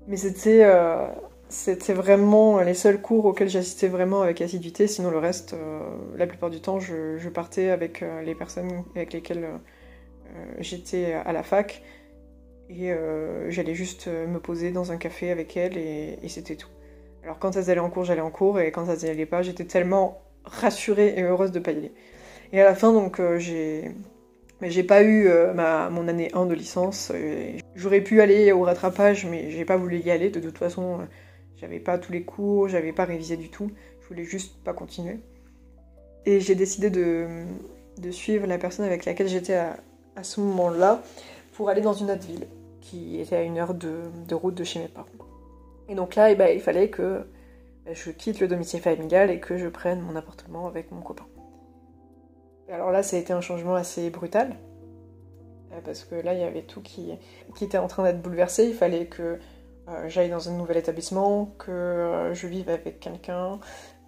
[0.09, 1.07] Mais c'était, euh,
[1.55, 4.87] c'était vraiment les seuls cours auxquels j'assistais vraiment avec assiduité.
[4.87, 5.81] Sinon le reste, euh,
[6.17, 9.49] la plupart du temps, je, partais avec les personnes avec lesquelles
[10.59, 11.83] j'étais à la fac
[12.69, 12.93] et
[13.49, 16.69] j'allais juste me poser dans un café avec elles et c'était tout.
[17.25, 19.65] Alors quand elles allaient en cours, j'allais en cours, et quand elles n'allaient pas, j'étais
[19.65, 21.93] tellement rassurée et heureuse de pas y aller.
[22.53, 23.91] Et à la fin, donc, euh, j'ai...
[24.61, 27.13] Mais j'ai pas eu euh, ma, mon année 1 de licence.
[27.75, 30.31] J'aurais pu aller au rattrapage, mais j'ai pas voulu y aller.
[30.31, 31.05] De toute façon, euh,
[31.57, 33.71] j'avais pas tous les cours, j'avais pas révisé du tout.
[34.03, 35.21] Je voulais juste pas continuer.
[36.27, 37.45] Et j'ai décidé de,
[37.99, 39.77] de, suivre la personne avec laquelle j'étais à,
[40.17, 41.03] à, ce moment-là
[41.53, 42.47] pour aller dans une autre ville,
[42.81, 45.07] qui était à une heure de, de route de chez mes parents.
[45.89, 47.27] Et donc là, eh ben, il fallait que
[47.85, 51.27] ben, je quitte le domicile familial et que je prenne mon appartement avec mon copain.
[52.69, 54.57] Et alors là, ça a été un changement assez brutal.
[55.73, 57.13] Euh, parce que là, il y avait tout qui,
[57.55, 58.67] qui était en train d'être bouleversé.
[58.67, 59.39] Il fallait que
[60.07, 63.61] j'aille dans un nouvel établissement, que euh, je vive avec quelqu'un,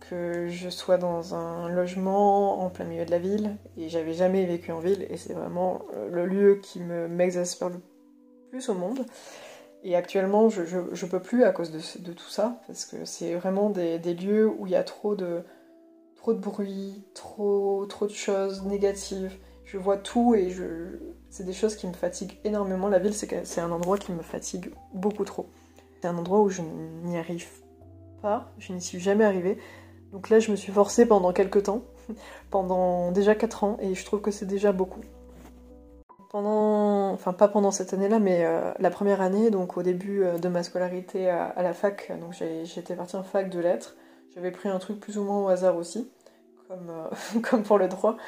[0.08, 3.56] que je sois dans un logement en plein milieu de la ville.
[3.76, 5.06] Et j'avais jamais vécu en ville.
[5.10, 7.80] Et c'est vraiment le lieu qui m'exaspère le
[8.50, 9.04] plus au monde.
[9.82, 13.70] Et actuellement, je, je, peux plus à cause de, tout ça, parce que c'est vraiment
[13.70, 15.44] des, lieux où il y a trop de,
[16.26, 19.32] bruit, trop, de choses négatives.
[19.64, 20.98] Je vois tout et je,
[21.30, 22.88] c'est des choses qui me fatiguent énormément.
[22.88, 25.46] La ville, c'est un endroit qui me fatigue beaucoup trop.
[26.00, 27.48] C'est un endroit où je n'y arrive
[28.22, 29.58] pas, je n'y suis jamais arrivée.
[30.12, 31.82] Donc là, je me suis forcée pendant quelques temps,
[32.50, 35.00] pendant déjà 4 ans, et je trouve que c'est déjà beaucoup
[36.36, 40.36] pendant, enfin pas pendant cette année-là, mais euh, la première année, donc au début euh,
[40.36, 43.96] de ma scolarité à, la fac, donc j'étais partie en fac de lettres.
[44.34, 46.10] J'avais pris un truc plus ou moins au hasard aussi,
[46.68, 48.18] comme, euh, comme pour le droit.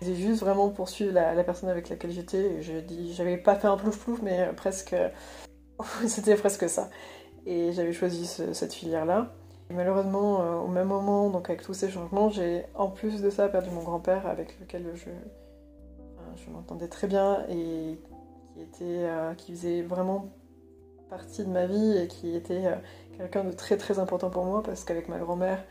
[0.00, 2.62] J'ai juste vraiment poursuivi la, la personne avec laquelle j'étais.
[2.62, 4.96] Je dis, j'avais pas fait un plouf plouf, mais presque,
[6.06, 6.90] c'était presque ça.
[7.46, 9.32] Et j'avais choisi cette filière-là.
[9.70, 13.70] Malheureusement, au même moment, donc avec tous ces changements, j'ai en plus de ça perdu
[13.70, 15.10] mon grand-père avec lequel je,
[16.36, 17.98] je m'entendais très bien et
[18.54, 20.28] qui, était, euh, qui faisait vraiment
[21.08, 22.76] partie de ma vie et qui était euh,
[23.16, 25.64] quelqu'un de très très important pour moi parce qu'avec ma grand-mère,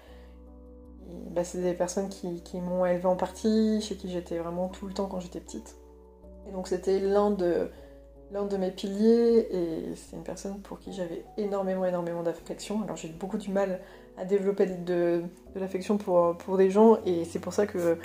[1.32, 4.88] bah, c'est des personnes qui, qui m'ont élevée en partie, chez qui j'étais vraiment tout
[4.88, 5.76] le temps quand j'étais petite.
[6.48, 7.69] Et donc c'était l'un de,
[8.32, 12.84] l'un de mes piliers et c'est une personne pour qui j'avais énormément énormément d'affection.
[12.84, 13.80] Alors j'ai beaucoup du mal
[14.18, 15.24] à développer de,
[15.56, 17.98] l'affection pour, pour des gens et c'est pour ça que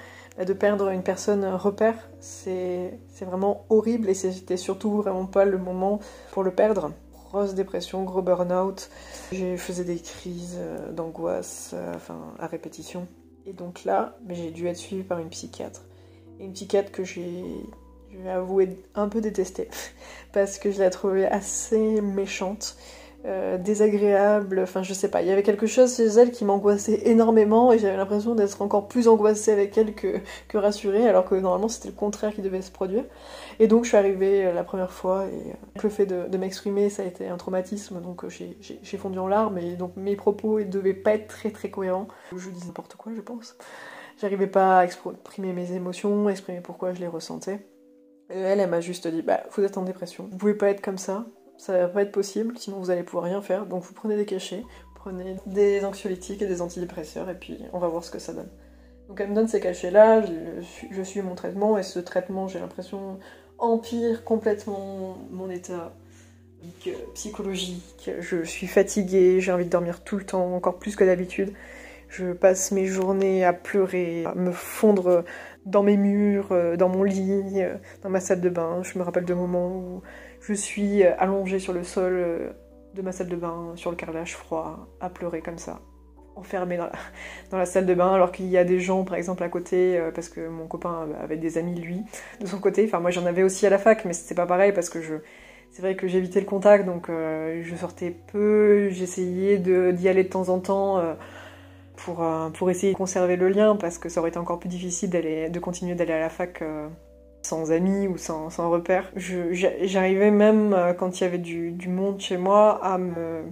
[0.42, 6.00] de perdre une personne repère, c'est vraiment horrible et c'était surtout vraiment pas le moment
[6.32, 6.92] pour le perdre.
[7.12, 8.90] Grosse dépression, gros burn-out.
[9.32, 13.08] Je faisais des crises euh, d'angoisse euh, enfin, à répétition.
[13.44, 15.82] Et donc là, ben, j'ai dû être suivie par une psychiatre.
[16.38, 17.44] Et une psychiatre que j'ai,
[18.16, 19.68] je vais avouer, un peu détestée.
[20.32, 22.76] Parce que je la trouvais assez méchante.
[23.26, 27.08] Euh, désagréable, enfin je sais pas, il y avait quelque chose chez elle qui m'angoissait
[27.08, 31.34] énormément et j'avais l'impression d'être encore plus angoissée avec elle que, que rassurée alors que
[31.34, 33.04] normalement c'était le contraire qui devait se produire.
[33.60, 36.90] Et donc je suis arrivée euh, la première fois et euh, le fait de, m'exprimer
[36.90, 40.68] ça a été un traumatisme donc j'ai fondu en larmes et donc mes propos ils
[40.68, 42.08] devaient pas être très très cohérents.
[42.36, 43.56] Je dis n'importe quoi je pense.
[44.20, 47.60] J'arrivais pas à exprimer mes émotions, exprimer pourquoi je les ressentais.
[48.34, 51.26] Elle, m'a juste dit bah vous êtes en dépression, vous pouvez pas être comme ça,
[51.56, 53.66] ça va pas être possible, sinon vous allez pouvoir rien faire.
[53.66, 54.64] Donc vous prenez des cachets,
[54.96, 58.48] prenez des anxiolytiques et des antidépresseurs, et puis on va voir ce que ça donne.
[59.08, 60.24] Donc elle me donne ces cachets-là,
[60.90, 63.18] je, suis mon traitement, et ce traitement, j'ai l'impression,
[63.58, 65.92] empire complètement mon état
[67.14, 68.10] psychologique.
[68.20, 71.52] Je suis fatiguée, j'ai envie de dormir tout le temps, encore plus que d'habitude.
[72.16, 75.24] Je passe mes journées à pleurer, à me fondre
[75.66, 77.74] dans mes murs, euh, dans mon lit, euh,
[78.04, 78.82] dans ma salle de bain.
[78.82, 80.02] Je me rappelle de moments où
[80.40, 82.54] je suis euh, allongée sur le sol
[82.94, 85.80] de ma salle de bain, sur le carrelage froid, à pleurer comme ça,
[86.36, 86.76] enfermée
[87.50, 90.00] dans la, salle de bain, alors qu'il y a des gens, par exemple, à côté,
[90.14, 92.02] parce que mon copain avait des amis, lui,
[92.40, 92.84] de son côté.
[92.86, 95.00] Enfin, moi, j'en avais aussi à la fac, mais c'était pas pareil, parce que.
[95.72, 100.48] C'est vrai que j'évitais le contact, donc je sortais peu, j'essayais d'y aller de temps
[100.48, 101.02] en temps
[101.96, 105.10] pour, pour essayer de conserver le lien, parce que ça aurait été encore plus difficile
[105.10, 106.62] de continuer d'aller à la fac
[107.46, 109.12] sans amis ou sans, sans repères.
[109.16, 113.44] J'arrivais même, euh, quand il y avait du, du, monde chez moi, à me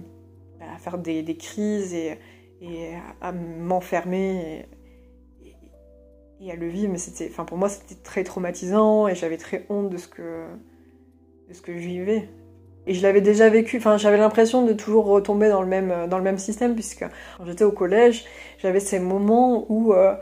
[0.61, 2.17] à faire des, des crises et,
[2.61, 4.65] et à m'enfermer
[5.43, 5.55] et,
[6.39, 6.91] et, à le vivre.
[6.91, 10.45] Mais c'était, enfin pour moi, c'était très traumatisant et j'avais très honte de ce que
[11.49, 12.29] de ce que je vivais.
[12.85, 16.37] Et je l'avais déjà vécu, enfin j'avais l'impression de toujours retomber dans le même, même
[16.37, 17.05] système, puisque
[17.37, 18.25] quand j'étais au collège,
[18.57, 20.15] j'avais ces moments où euh,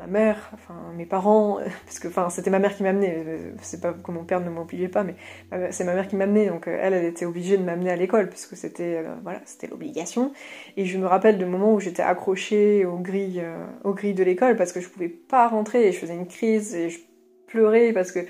[0.00, 3.80] ma mère, enfin mes parents, parce que enfin c'était ma mère qui m'amenait, euh, c'est
[3.80, 5.14] pas que mon père ne m'obligeait pas, mais
[5.70, 8.56] c'est ma mère qui m'amenait, donc euh, elle, était obligée de m'amener à l'école puisque
[8.56, 10.32] c'était euh, voilà, c'était l'obligation.
[10.76, 13.44] Et je me rappelle de moments où j'étais accrochée aux grilles,
[13.84, 16.74] aux grilles de l'école parce que je pouvais pas rentrer et je faisais une crise
[16.74, 17.00] et je
[17.46, 18.20] pleurais parce que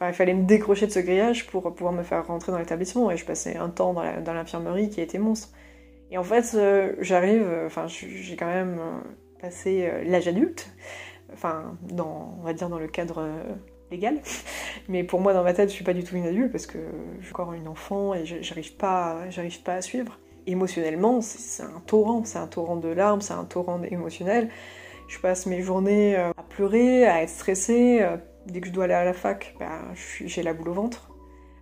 [0.00, 3.16] il fallait me décrocher de ce grillage pour pouvoir me faire rentrer dans l'établissement et
[3.16, 5.48] je passais un temps dans l'infirmerie qui était monstre.
[6.10, 6.56] Et en fait,
[7.00, 8.80] j'arrive, enfin j'ai quand même
[9.40, 10.70] passé l'âge adulte
[11.32, 13.42] enfin, dans, on va dire dans le cadre euh,
[13.90, 14.20] légal.
[14.88, 16.78] Mais pour moi, dans ma tête, je suis pas du tout une adulte parce que
[17.20, 20.18] je suis encore une enfant et j'arrive pas, j'arrive pas à suivre.
[20.46, 24.48] Émotionnellement, c'est un torrent, c'est un torrent de larmes, c'est un torrent émotionnel.
[25.08, 28.00] Je passe mes journées euh, à pleurer, à être stressée.
[28.48, 31.10] Dès que je dois aller à la fac, bah, j'ai la boule au ventre.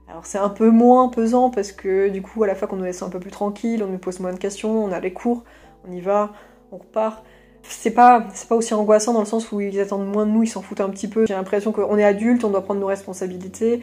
[0.09, 2.85] Alors c'est un peu moins pesant parce que du coup à la fac on nous
[2.85, 5.43] laisse un peu plus tranquille, on nous pose moins de questions, on a les cours,
[5.85, 6.33] on y va,
[6.71, 7.25] on repart
[7.69, 10.43] c'est pas c'est pas aussi angoissant dans le sens où ils attendent moins de nous,
[10.43, 11.27] ils s'en foutent un petit peu.
[11.27, 13.81] J'ai l'impression qu'on est adulte, on doit prendre nos responsabilités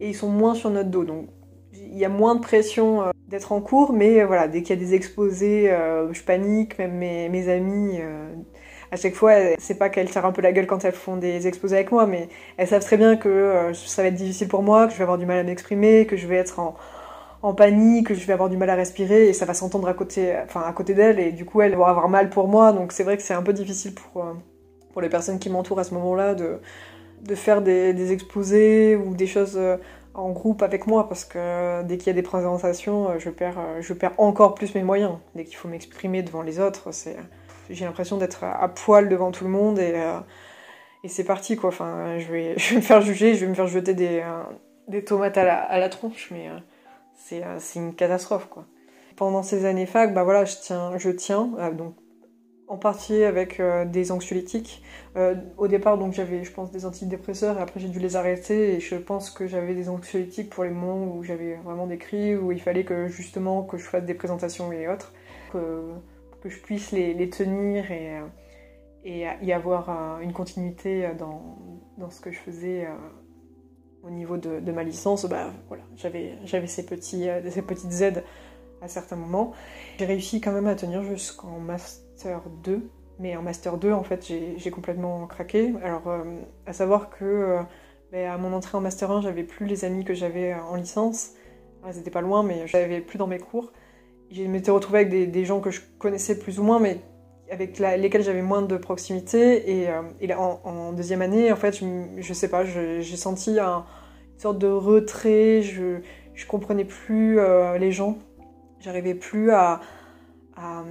[0.00, 1.04] et ils sont moins sur notre dos.
[1.04, 1.28] Donc
[1.72, 4.78] il y a moins de pression euh, d'être en cours, mais euh, voilà, dès qu'il
[4.78, 7.98] y a des exposés, euh, je panique, même mes, mes amis
[8.92, 11.46] à chaque fois, c'est pas qu'elles tirent un peu la gueule quand elles font des
[11.46, 14.86] exposés avec moi, mais elles savent très bien que ça va être difficile pour moi,
[14.86, 18.14] que je vais avoir du mal à m'exprimer, que je vais être en, panique, que
[18.14, 20.92] je vais avoir du mal à respirer et ça va s'entendre à côté, enfin côté
[20.94, 22.72] d'elle et du coup elle va avoir mal pour moi.
[22.72, 24.32] Donc c'est vrai que c'est un peu difficile pour, euh,
[24.92, 26.58] pour les personnes qui m'entourent à ce moment-là de,
[27.22, 29.76] de faire des, des, exposés ou des choses euh,
[30.14, 33.60] en groupe avec moi parce que dès qu'il y a des présentations, euh, je perds,
[33.80, 35.14] je perds encore plus mes moyens.
[35.34, 37.16] Dès qu'il faut m'exprimer devant les autres, c'est,
[37.70, 39.94] j'ai l'impression d'être à poil devant tout le monde et,
[41.04, 41.68] et c'est parti quoi.
[41.68, 44.22] Enfin, je vais, me faire juger, je vais me faire jeter des,
[44.90, 48.66] des tomates à la, à la tronche, mais euh, c'est une catastrophe quoi.
[49.16, 51.94] Pendant ces années fac, bah voilà, je tiens, je tiens euh, donc
[52.68, 54.82] en partie avec euh, des anxiolytiques.
[55.58, 58.80] au départ, donc j'avais, je pense, des antidépresseurs et après j'ai dû les arrêter et
[58.80, 62.52] je pense que j'avais des anxiolytiques pour les moments où j'avais vraiment des cris, où
[62.52, 65.12] il fallait que justement que je fasse des présentations et autres,
[66.40, 68.18] que je puisse les, tenir et,
[69.04, 71.58] et y avoir une continuité dans,
[71.98, 72.86] dans, ce que je faisais
[74.02, 78.24] au niveau de, ma licence, bah, voilà, j'avais, ces, euh, petites aides
[78.82, 79.52] à certains moments.
[79.98, 84.26] J'ai réussi quand même à tenir jusqu'en Master 2, mais en Master 2, en fait,
[84.56, 85.74] j'ai, complètement craqué.
[85.82, 86.24] Alors, euh,
[86.66, 87.62] à savoir que euh,
[88.12, 91.32] bah, à mon entrée en Master 1, j'avais plus les amis que j'avais en licence.
[91.86, 93.72] Ils n'étaient pas loin, mais je n'avais plus dans mes cours.
[94.30, 97.00] Je m'étais retrouvée avec des, gens que je connaissais plus ou moins, mais
[97.50, 99.80] avec lesquels j'avais moins de proximité.
[99.80, 101.86] Et, euh, en, deuxième année, en fait, je,
[102.20, 103.84] je sais pas, j'ai senti un,
[104.34, 105.62] une sorte de retrait.
[105.62, 106.00] Je,
[106.40, 108.18] je comprenais plus euh, les gens.
[108.80, 109.80] J'arrivais plus à,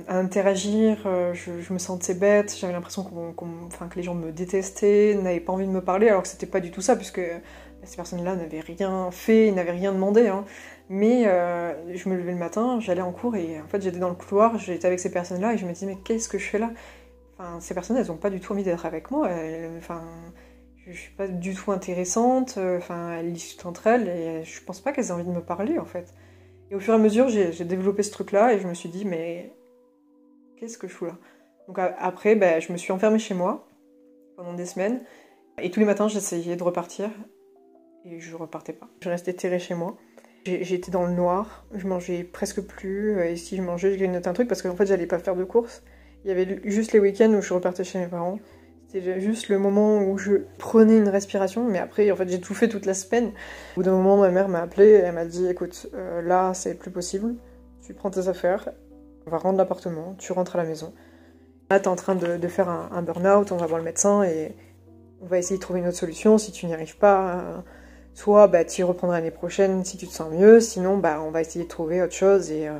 [0.08, 1.04] interagir.
[1.06, 5.68] Euh, je, me sentais bête, j'avais l'impression que les gens me détestaient, n'avaient pas envie
[5.68, 7.22] de me parler, alors que c'était pas du tout ça, puisque
[7.84, 10.28] ces personnes-là n'avaient rien fait, n'avaient rien demandé.
[10.28, 10.46] Hein.
[10.90, 14.10] Mais euh, je me levais le matin, j'allais en cours et en fait j'étais dans
[14.10, 16.60] le couloir, j'étais avec ces personnes-là et je me disais mais qu'est-ce que je fais
[16.60, 16.72] là?
[17.38, 19.30] Enfin, ces personnes, elles n'ont pas du tout envie d'être avec moi.
[19.78, 20.02] enfin,
[20.88, 22.58] je suis pas du tout intéressante.
[22.58, 25.80] Enfin, elles discutent entre elles et je pense pas qu'elles aient envie de me parler
[25.80, 26.14] en fait.
[26.72, 29.06] Et au fur et à mesure, j'ai développé ce truc-là et je me suis dit
[29.06, 29.54] mais
[30.58, 31.18] qu'est-ce que je fous là?
[31.68, 33.68] Donc après, ben, je me suis enfermée chez moi
[34.36, 35.02] pendant des semaines.
[35.62, 37.10] Et tous les matins, j'essayais de repartir.
[38.06, 38.88] Et je repartais pas.
[39.02, 39.98] Je restais terrée chez moi.
[40.46, 41.66] J'étais dans le noir.
[41.74, 43.22] Je mangeais presque plus.
[43.22, 45.44] Et si je mangeais, je grignotais un truc parce qu'en fait, j'allais pas faire de
[45.44, 45.84] courses.
[46.24, 48.40] Il y avait juste les week-ends où je repartais chez mes parents.
[48.88, 52.56] C'était juste le moment où je prenais une respiration, mais après, en fait, j'ai tout
[52.56, 53.28] fait toute la semaine.
[53.28, 56.54] Au bout d'un moment, ma mère m'a appelé et elle m'a dit Écoute, euh, là,
[56.56, 57.36] c'est plus possible.
[57.86, 58.70] Tu prends tes affaires
[59.30, 60.94] on va rendre l'appartement, tu rentres à la maison.
[61.70, 64.56] Là, tu es en train de, faire un, burn-out, on va voir le médecin et
[65.22, 66.40] on va essayer de trouver une autre solution.
[66.40, 67.64] Si tu n'y arrives pas,
[68.14, 71.32] soit bah, tu y reprendras l'année prochaine si tu te sens mieux, sinon bah, on
[71.32, 72.74] va essayer de trouver autre chose et euh,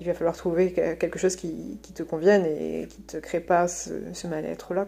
[0.00, 4.26] il va falloir trouver quelque chose qui, te convienne et qui te crée pas ce,
[4.26, 4.86] mal-être là.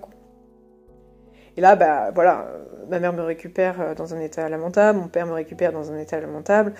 [1.56, 2.52] Et là, bah voilà,
[2.88, 5.98] ma mère me récupère euh, dans un état lamentable, mon père me récupère dans un
[5.98, 6.72] état lamentable.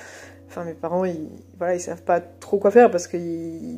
[0.46, 3.18] Enfin, mes parents, ils, voilà, ils savent pas trop quoi faire parce que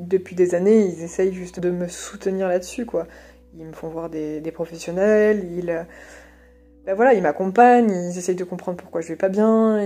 [0.04, 3.06] depuis des années, ils essayent juste de me soutenir là-dessus, quoi.
[3.54, 5.86] Ils me font voir des, professionnels, ils,
[6.90, 9.78] ben voilà, ils m'accompagnent, ils essayent de comprendre pourquoi je vais pas bien,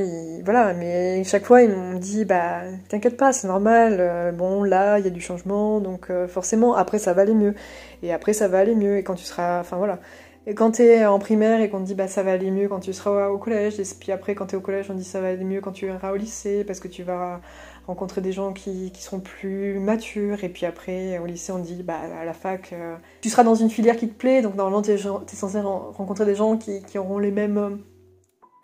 [0.43, 0.73] voilà.
[0.73, 3.99] Mais chaque fois, ils m'ont dit, bah, t'inquiète pas, c'est normal.
[4.01, 7.35] Euh, bon, là, il y a du changement, donc euh, forcément, après, ça va aller
[7.35, 7.55] mieux.
[8.03, 8.97] Et après, ça va aller mieux.
[8.97, 9.99] Et quand tu seras, enfin voilà.
[10.47, 12.81] Et quand t'es en primaire et qu'on te dit bah ça va aller mieux quand
[12.81, 15.29] tu seras au collège, et puis après quand t'es au collège on dit ça va
[15.29, 17.41] aller mieux quand tu iras au lycée parce que tu vas
[17.87, 21.83] rencontrer des gens qui, qui seront plus matures, et puis après au lycée on dit
[21.83, 24.83] bah à la fac euh, tu seras dans une filière qui te plaît, donc normalement
[24.83, 27.81] t'es es censé rencontrer des gens qui, qui, auront les mêmes,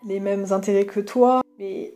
[0.07, 1.93] les mêmes intérêts que toi, mais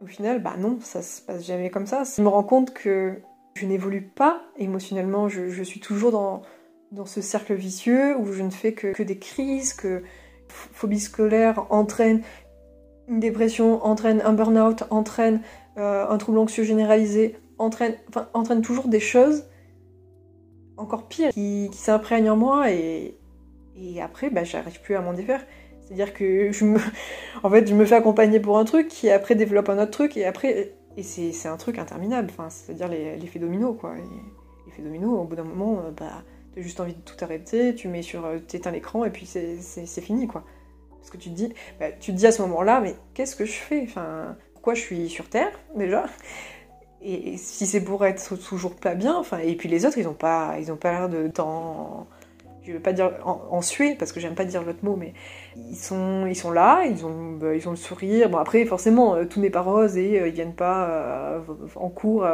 [0.00, 2.02] au final bah non, ça se passe jamais comme ça.
[2.16, 3.20] Je me rends compte que
[3.54, 6.42] je n'évolue pas émotionnellement, je, suis toujours dans
[6.92, 10.02] dans ce cercle vicieux où je ne fais que, des crises, que
[10.48, 12.22] phobie scolaire entraîne
[13.08, 15.40] une dépression, entraîne un burn-out, entraîne
[15.78, 17.96] euh, un trouble anxieux généralisé, entraîne,
[18.62, 19.44] toujours des choses
[20.76, 23.16] encore pires qui, qui s'imprègnent en moi et,
[24.02, 25.44] après bah, j'arrive plus à m'en défaire.
[25.80, 26.78] C'est-à-dire que je me,
[27.42, 30.16] en fait, je me fais accompagner pour un truc qui après développe un autre truc
[30.16, 32.30] et après, et c'est un truc interminable.
[32.50, 33.94] C'est-à-dire l'effet domino quoi.
[34.66, 37.88] L'effet domino, au bout d'un moment, euh, bah T'as juste envie de tout arrêter, tu
[37.88, 40.44] mets sur, euh, t'éteins l'écran et puis c'est fini quoi.
[40.98, 43.52] Parce que tu te dis, bah, tu dis à ce moment-là, mais qu'est-ce que je
[43.52, 43.86] fais?
[44.74, 46.06] Je suis sur Terre déjà
[47.00, 50.14] et, si c'est pour être toujours pas bien, enfin, et puis les autres, ils ont
[50.14, 52.08] pas, ils ont pas l'air de temps,
[52.64, 55.14] je veux pas dire en, suer parce que j'aime pas dire l'autre mot, mais
[55.56, 58.28] ils sont, ils sont là, ils ont, bah, ils ont le sourire.
[58.28, 61.40] Bon après, forcément, euh, tout n'est pas rose et euh, ils viennent pas
[61.76, 62.26] en cours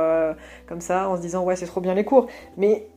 [0.66, 2.88] comme ça en se disant ouais c'est trop bien les cours, mais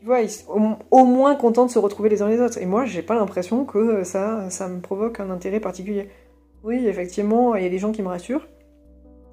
[0.00, 2.58] tu vois, ils sont au, moins contents de se retrouver les uns les autres.
[2.58, 6.08] Et moi, j'ai pas l'impression que ça, ça me provoque un intérêt particulier.
[6.62, 8.46] Oui, effectivement, il y a des gens qui me rassurent.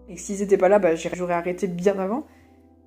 [0.09, 2.25] Et s'ils étaient pas là, bah, j'aurais arrêté bien avant.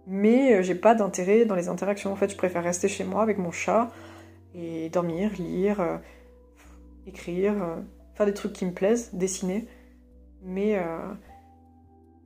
[0.07, 2.13] Mais euh, j'ai pas d'intérêt dans les interactions.
[2.13, 3.91] En fait, je préfère rester chez moi avec mon chat
[4.55, 5.97] et dormir, lire, euh,
[7.07, 7.77] écrire, euh,
[8.15, 9.69] faire des trucs qui me plaisent, dessiner.
[10.43, 10.81] Mais,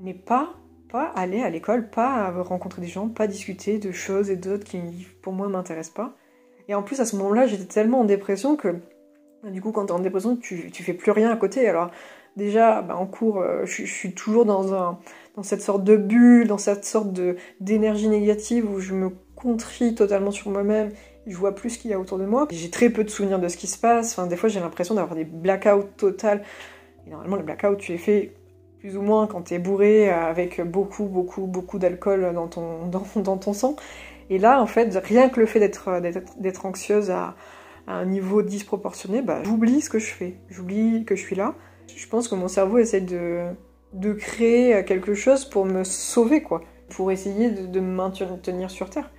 [0.01, 0.55] mais pas
[0.91, 5.09] pas aller à l'école, pas rencontrer des gens, pas discuter de choses et d'autres qui
[5.23, 6.17] pour moi m'intéressent pas.
[6.69, 8.77] Et en plus à ce moment-là j'étais tellement en dépression que
[9.45, 11.67] du coup quand t'es en dépression tu, tu fais plus rien à côté.
[11.67, 11.91] Alors
[12.37, 14.99] déjà bah, en cours euh, je, suis toujours dans, un,
[15.37, 17.09] dans cette sorte de bulle, dans cette sorte
[17.61, 20.91] d'énergie négative où je me contrie totalement sur moi-même,
[21.27, 22.47] je vois plus ce qu'il y a autour de moi.
[22.51, 24.95] J'ai très peu de souvenirs de ce qui se passe, enfin des fois j'ai l'impression
[24.95, 26.43] d'avoir des blackouts total.
[27.07, 28.35] Et normalement les blackouts tu les fais
[28.83, 33.37] plus ou moins quand t'es bourré euh, avec beaucoup, beaucoup, beaucoup d'alcool dans ton, dans,
[33.37, 33.77] ton sang.
[34.29, 37.37] Et là, en fait, rien que le fait d'être, anxieuse à,
[37.87, 40.35] un niveau disproportionné, bah, j'oublie ce que je fais.
[40.49, 41.55] J'oublie que je suis là.
[41.95, 43.53] Je pense que mon cerveau essaie de,
[43.93, 46.63] de créer quelque chose pour me sauver, quoi.
[46.89, 49.11] Pour essayer de, me maintenir sur Terre.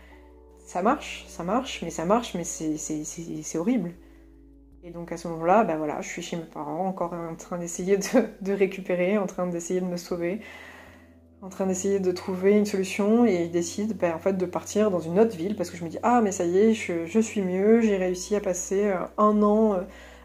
[0.66, 3.92] Ça marche, ça marche, mais ça marche, mais c'est, horrible.
[4.84, 7.58] Et donc à ce moment-là, ben voilà, je suis chez mes parents, encore en train
[7.58, 7.98] d'essayer
[8.42, 10.42] de, récupérer, en train d'essayer de me sauver,
[11.42, 14.92] en train d'essayer de trouver une solution, et ils décident ben, en fait de partir
[14.92, 17.20] dans une autre ville parce que je me dis ah mais ça y est, je,
[17.20, 19.82] suis mieux, j'ai réussi à passer euh, un an euh,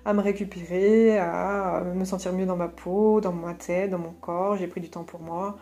[0.08, 4.12] à me récupérer, à me sentir mieux dans ma peau, dans ma tête, dans mon
[4.12, 5.58] corps, j'ai pris du temps pour moi.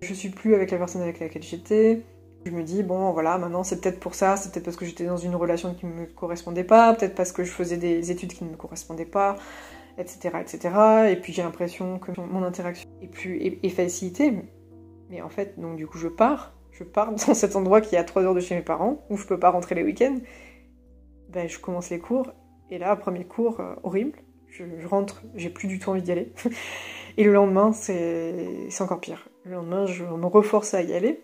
[0.00, 2.02] Je suis plus avec la personne avec laquelle j'étais.
[2.44, 5.04] Je me dis, bon, voilà, maintenant c'est peut-être pour ça, c'est peut-être parce que j'étais
[5.04, 8.32] dans une relation qui ne me correspondait pas, peut-être parce que je faisais des études
[8.32, 9.36] qui ne me correspondaient pas,
[9.96, 10.38] etc.
[10.40, 10.74] etc.
[11.10, 14.42] Et puis j'ai l'impression que mon interaction est plus facilitée.
[15.08, 16.52] Mais en fait, donc du coup, je pars.
[16.72, 19.16] Je pars dans cet endroit qui est à 3 heures de chez mes parents, où
[19.16, 20.18] je peux pas rentrer les week-ends.
[21.28, 22.32] Ben, je commence les cours,
[22.70, 24.18] et là, premier cours euh, horrible.
[24.48, 26.32] Je, rentre, j'ai plus du tout envie d'y aller.
[27.16, 29.28] et le lendemain, c'est encore pire.
[29.44, 31.22] Le lendemain, je me reforce à y aller.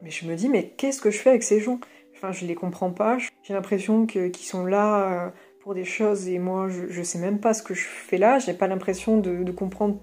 [0.00, 1.80] Mais je me dis, mais qu'est-ce que je fais avec ces gens?
[2.14, 3.18] Enfin, je les comprends pas.
[3.42, 5.30] J'ai l'impression qu'ils sont là euh,
[5.60, 8.38] pour des choses et moi, je, je sais même pas ce que je fais là.
[8.38, 9.98] J'ai pas l'impression de, comprendre.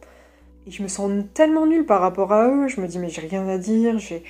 [0.67, 2.67] Et je me sens tellement nulle par rapport à eux.
[2.67, 3.99] Je me dis, mais j'ai rien à dire.
[3.99, 4.23] J'ai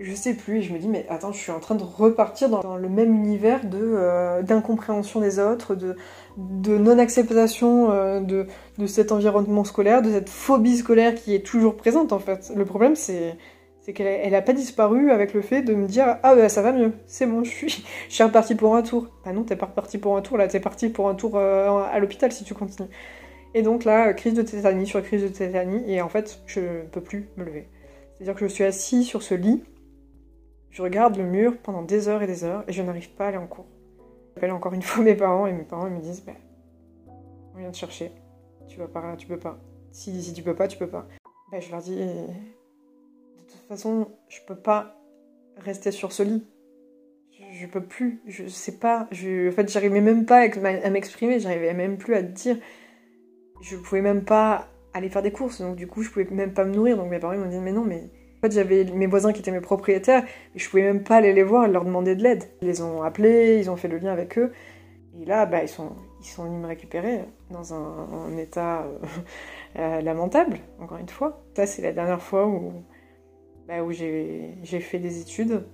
[0.00, 2.48] je sais plus, et je me dis, mais attends, je suis en train de repartir
[2.48, 5.94] dans, le même univers de euh, d'incompréhension des autres, de,
[6.38, 8.46] de non-acceptation euh, de,
[8.78, 12.50] de cet environnement scolaire, de cette phobie scolaire qui est toujours présente en fait.
[12.56, 13.36] Le problème, c'est
[13.82, 16.72] c'est qu'elle n'a pas disparu avec le fait de me dire ah bah ça va
[16.72, 19.08] mieux, c'est bon, je suis, je suis reparti pour un tour.
[19.24, 21.82] Bah non, t'es pas reparti pour un tour, là t'es parti pour un tour euh,
[21.92, 22.88] à l'hôpital si tu continues.
[23.52, 26.82] Et donc là, crise de tétanie sur crise de tétanie, et en fait, je ne
[26.90, 27.68] peux plus me lever.
[28.14, 29.64] C'est-à-dire que je suis assis sur ce lit,
[30.70, 33.28] je regarde le mur pendant des heures et des heures, et je n'arrive pas à
[33.28, 33.66] aller en cours.
[34.34, 36.32] J'appelle encore une fois mes parents, et mes parents me disent bah,
[37.54, 38.12] on vient te chercher,
[38.68, 39.58] tu vas pas, tu peux pas.
[39.92, 41.06] Si, si tu peux pas, tu peux pas.
[41.50, 44.96] Bah, je leur dis de toute façon, je peux pas
[45.56, 46.46] rester sur ce lit.
[47.52, 49.08] Je, peux plus, je sais pas.
[49.10, 52.58] Je, en fait, j'arrivais même pas à m'exprimer, j'arrivais même plus à te dire.
[53.62, 56.64] Je pouvais même pas aller faire des courses, donc du coup, je pouvais même pas
[56.64, 56.96] me nourrir.
[56.96, 58.10] Donc mes parents m'ont dit, mais non, mais.
[58.40, 60.24] En fait, j'avais mes voisins qui étaient mes propriétaires,
[60.54, 62.44] et je pouvais même pas aller les voir et leur demander de l'aide.
[62.62, 64.52] Ils les ont appelés, ils ont fait le lien avec eux.
[65.20, 67.20] Et là, bah, ils sont, ils sont venus me récupérer
[67.50, 68.98] dans un, état euh,
[69.78, 71.42] euh, lamentable, encore une fois.
[71.54, 72.72] Ça, c'est la dernière fois où,
[73.68, 75.64] bah, où j'ai fait des études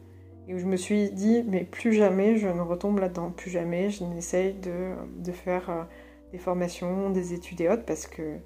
[0.48, 3.90] et où je me suis dit, mais plus jamais je ne retombe là-dedans, plus jamais
[3.90, 5.82] je n'essaye de, de, faire euh,
[6.32, 8.38] des formations, des études et autres, parce que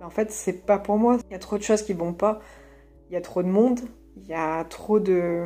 [0.00, 1.18] bah, en fait, c'est pas pour moi.
[1.28, 2.40] Il y a trop de choses qui vont pas,
[3.08, 3.80] il y a trop de monde,
[4.16, 5.44] il y a trop de,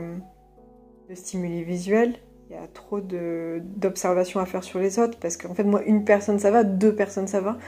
[1.14, 2.14] stimuli visuels,
[2.48, 6.04] il y a trop d'observations à faire sur les autres, parce qu'en fait, moi, une
[6.04, 7.58] personne ça va, deux personnes ça va.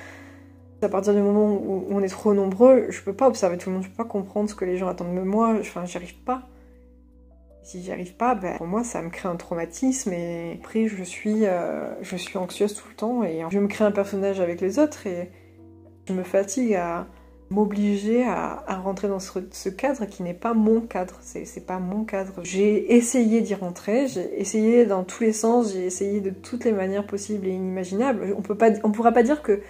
[0.82, 3.76] À partir du moment où on est trop nombreux, je peux pas observer tout le
[3.76, 6.16] monde, je peux pas comprendre ce que les gens attendent de moi, enfin j'y arrive
[6.24, 6.48] pas.
[7.62, 11.02] Si j'y arrive pas, ben, pour moi ça me crée un traumatisme et après je
[11.02, 14.60] suis, euh, je suis anxieuse tout le temps et je me crée un personnage avec
[14.60, 15.30] les autres et
[16.06, 17.06] je me fatigue à
[17.54, 22.40] m'obliger à, rentrer dans ce, cadre qui n'est pas mon cadre, c'est pas mon cadre.
[22.42, 26.72] J'ai essayé d'y rentrer, j'ai essayé dans tous les sens, j'ai essayé de toutes les
[26.72, 28.34] manières possibles et inimaginables.
[28.36, 29.60] On peut pas, on pourra pas dire que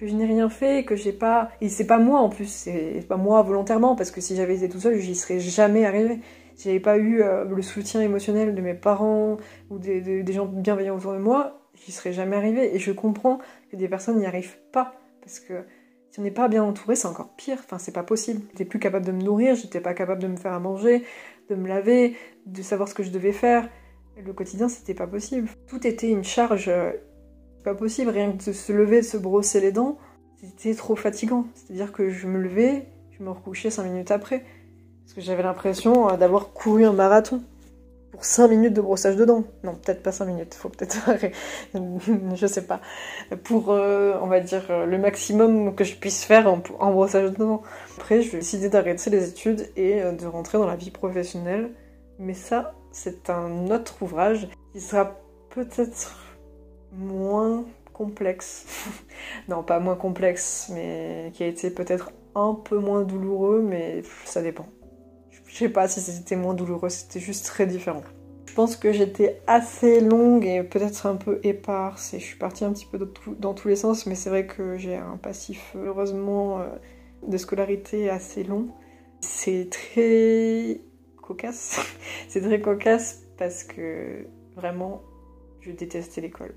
[0.00, 1.50] que je n'ai rien fait, que j'ai pas.
[1.60, 4.68] Et c'est pas moi en plus, c'est pas moi volontairement, parce que si j'avais été
[4.68, 6.20] tout seul, j'y serais jamais arrivé.
[6.54, 9.36] Si j'avais pas eu euh, le soutien émotionnel de mes parents
[9.70, 12.74] ou des, gens bienveillants autour de moi, j'y serais jamais arrivé.
[12.74, 13.38] Et je comprends
[13.70, 15.64] que des personnes n'y arrivent pas, parce que
[16.24, 17.58] si pas bien entouré, c'est encore pire.
[17.64, 18.42] Enfin, c'est pas possible.
[18.50, 21.04] J'étais plus capable de me nourrir, j'étais pas capable de me faire à manger,
[21.48, 22.16] de me laver,
[22.46, 23.68] de savoir ce que je devais faire.
[24.16, 25.48] Le quotidien, c'était pas possible.
[25.68, 26.90] Tout était une charge euh,
[27.62, 29.98] pas possible, rien que de se lever, de se brosser les dents,
[30.40, 31.46] c'était trop fatigant.
[31.54, 34.44] C'est-à-dire que je me levais, je me recouchais 5 minutes après.
[35.04, 37.42] Parce que j'avais l'impression euh, d'avoir couru un marathon.
[38.18, 39.44] Pour 5 minutes de brossage de dents.
[39.62, 40.96] Non, peut-être pas 5 minutes, faut peut-être
[42.34, 42.80] je sais pas.
[43.44, 47.30] Pour, euh, on va dire, euh, le maximum que je puisse faire en, en brossage
[47.30, 47.62] de dents.
[47.96, 51.70] Après, je vais décider d'arrêter les études et de rentrer dans la vie professionnelle.
[52.18, 55.16] Mais ça, c'est un autre ouvrage qui sera
[55.50, 56.18] peut-être
[56.90, 58.66] moins complexe.
[59.48, 64.42] non, pas moins complexe, mais qui a été peut-être un peu moins douloureux, mais ça
[64.42, 64.66] dépend.
[65.48, 68.02] Je sais pas si c'était moins douloureux, c'était juste très différent.
[68.46, 72.64] Je pense que j'étais assez longue et peut-être un peu éparse et je suis partie
[72.64, 72.98] un petit peu
[73.38, 76.66] dans tous les sens, mais c'est vrai que j'ai un passif heureusement euh,
[77.26, 78.68] de scolarité assez long.
[79.20, 80.80] C'est très
[81.20, 81.80] cocasse.
[82.28, 84.26] c'est très cocasse parce que
[84.56, 85.02] vraiment
[85.60, 86.54] je détestais l'école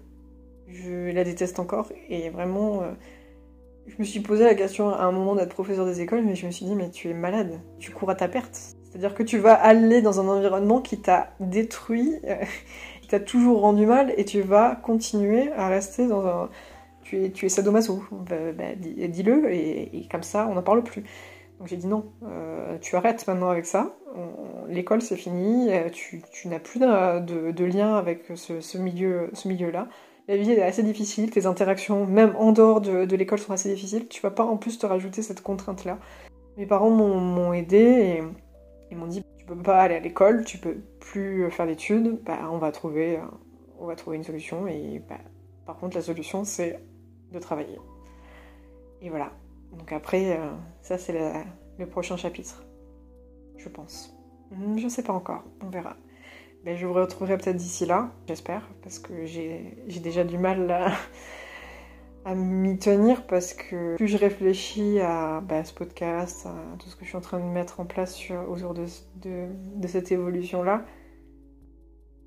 [0.74, 1.92] je la déteste encore.
[2.10, 2.92] Et vraiment, euh,
[3.88, 6.46] je me suis posé la question à un moment d'être professeur des écoles, mais je
[6.46, 8.76] me suis dit, mais tu es malade, tu cours à ta perte.
[8.92, 12.36] C'est-à-dire que tu vas aller dans un environnement qui t'a détruit, euh,
[13.02, 16.50] qui t'a toujours rendu mal, et tu vas continuer à rester dans un...
[17.04, 21.04] Tu es, sadomaso, bah, bah, dis-le, et, comme ça, on n'en parle plus.
[21.60, 23.96] Donc j'ai dit non, euh, tu arrêtes maintenant avec ça,
[24.68, 29.90] l'école c'est fini, tu, n'as plus de, lien avec ce, ce milieu-là.
[30.28, 34.08] La vie est assez difficile, tes interactions, même en dehors de, l'école, sont assez difficiles.
[34.08, 35.98] Tu vas pas en plus te rajouter cette contrainte-là.
[36.58, 38.24] Mes parents m'ont aidé et
[38.92, 42.40] ils m'ont dit tu peux pas aller à l'école, tu peux plus faire d'études, bah,
[42.52, 43.20] on va trouver,
[43.80, 44.68] on va trouver une solution.
[44.68, 45.18] Et bah,
[45.66, 46.80] par contre, la solution, c'est
[47.32, 47.80] de travailler.
[49.02, 49.32] Et voilà.
[49.72, 50.50] Donc après, euh,
[50.82, 51.18] ça c'est
[51.78, 52.64] le prochain chapitre,
[53.58, 54.14] je pense.
[54.52, 55.96] Hmm, je sais pas encore, on verra.
[56.64, 59.74] Mais je vous retrouverai peut-être d'ici là, j'espère, parce que j'ai
[60.04, 60.92] déjà du mal à,
[62.26, 66.96] à m'y tenir, parce que plus je réfléchis à bah, ce podcast, à tout ce
[66.96, 68.86] que je suis en train de mettre en place sur, autour de,
[69.88, 70.86] cette évolution-là,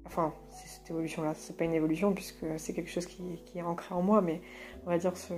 [0.05, 4.03] enfin, cette évolution-là, c'est pas une évolution puisque c'est quelque chose qui, est ancré en
[4.03, 4.41] moi, mais
[4.85, 5.35] on va dire ce,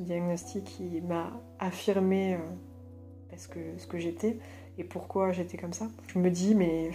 [0.00, 4.38] diagnostic qui m'a affirmé euh, ce que j'étais
[4.78, 5.88] et pourquoi j'étais comme ça.
[6.06, 6.90] Je me dis, mais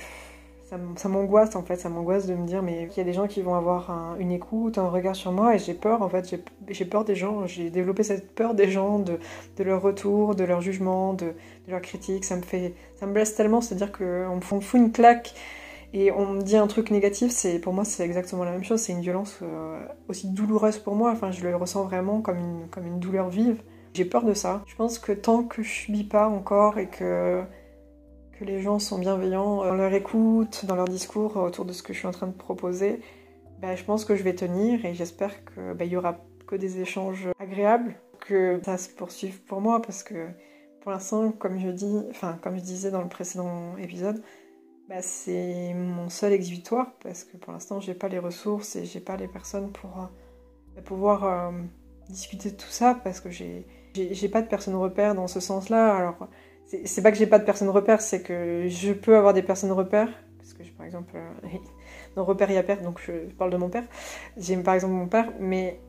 [0.96, 3.28] ça, m'angoisse en fait, ça m'angoisse de me dire, mais il y a des gens
[3.28, 6.36] qui vont avoir une écoute, un regard sur moi et j'ai peur en fait,
[6.70, 9.20] j'ai peur des gens, j'ai développé cette peur des gens, de,
[9.64, 11.34] leur retour, de leur jugement, de,
[11.68, 12.26] leur critique.
[12.26, 15.34] Ça me fait, ça me blesse tellement, c'est-à-dire qu'on me fout une claque
[15.94, 18.94] et on me dit un truc négatif, pour moi c'est exactement la même chose, c'est
[18.94, 22.88] une violence euh, aussi douloureuse pour moi, enfin je le ressens vraiment comme une, comme
[22.88, 23.62] une douleur vive.
[23.94, 24.64] J'ai peur de ça.
[24.66, 27.44] Je pense que tant que je subis pas encore et que,
[28.40, 31.94] que les gens sont bienveillants dans leur écoute, dans leur discours autour de ce que
[31.94, 33.00] je suis en train de proposer,
[33.60, 36.18] bah, je pense que je vais tenir et j'espère qu'il bah, y aura
[36.48, 40.28] que des échanges agréables, que ça se poursuive pour moi parce que
[40.82, 44.22] pour l'instant, comme je dis, enfin comme je disais dans le précédent épisode,
[44.90, 49.00] bah, c'est mon seul exutoire parce que pour l'instant j'ai pas les ressources et j'ai
[49.00, 50.10] pas les personnes pour
[50.78, 51.52] euh, pouvoir euh,
[52.10, 53.66] discuter de tout ça parce que j'ai
[54.30, 55.96] pas de personnes repères dans ce sens-là.
[55.96, 56.28] Alors
[56.66, 59.72] c'est pas que j'ai pas de personnes repères, c'est que je peux avoir des personnes
[59.72, 61.48] repères parce que par exemple euh,
[62.16, 63.84] dans repère il y a père donc je parle de mon père.
[64.38, 65.80] J'ai par exemple mon père mais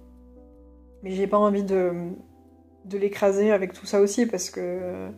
[1.03, 1.93] mais j'ai pas envie de
[2.85, 5.11] de l'écraser avec tout ça aussi parce que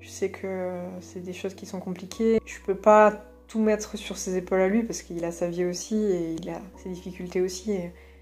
[0.00, 0.70] je sais que
[1.00, 2.40] c'est des choses qui sont compliquées.
[2.46, 5.64] Je peux pas tout mettre sur ses épaules à lui parce qu'il a sa vie
[5.64, 7.76] aussi et il a ses difficultés aussi.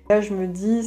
[0.08, 0.82] Là, je me dis,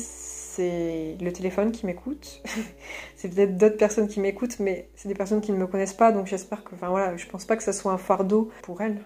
[0.55, 2.43] c'est le téléphone qui m'écoute.
[3.15, 6.11] c'est peut-être d'autres personnes qui m'écoutent, mais c'est des personnes qui ne me connaissent pas,
[6.11, 9.01] donc j'espère que, enfin voilà, je pense pas que ça soit un fardeau pour elles,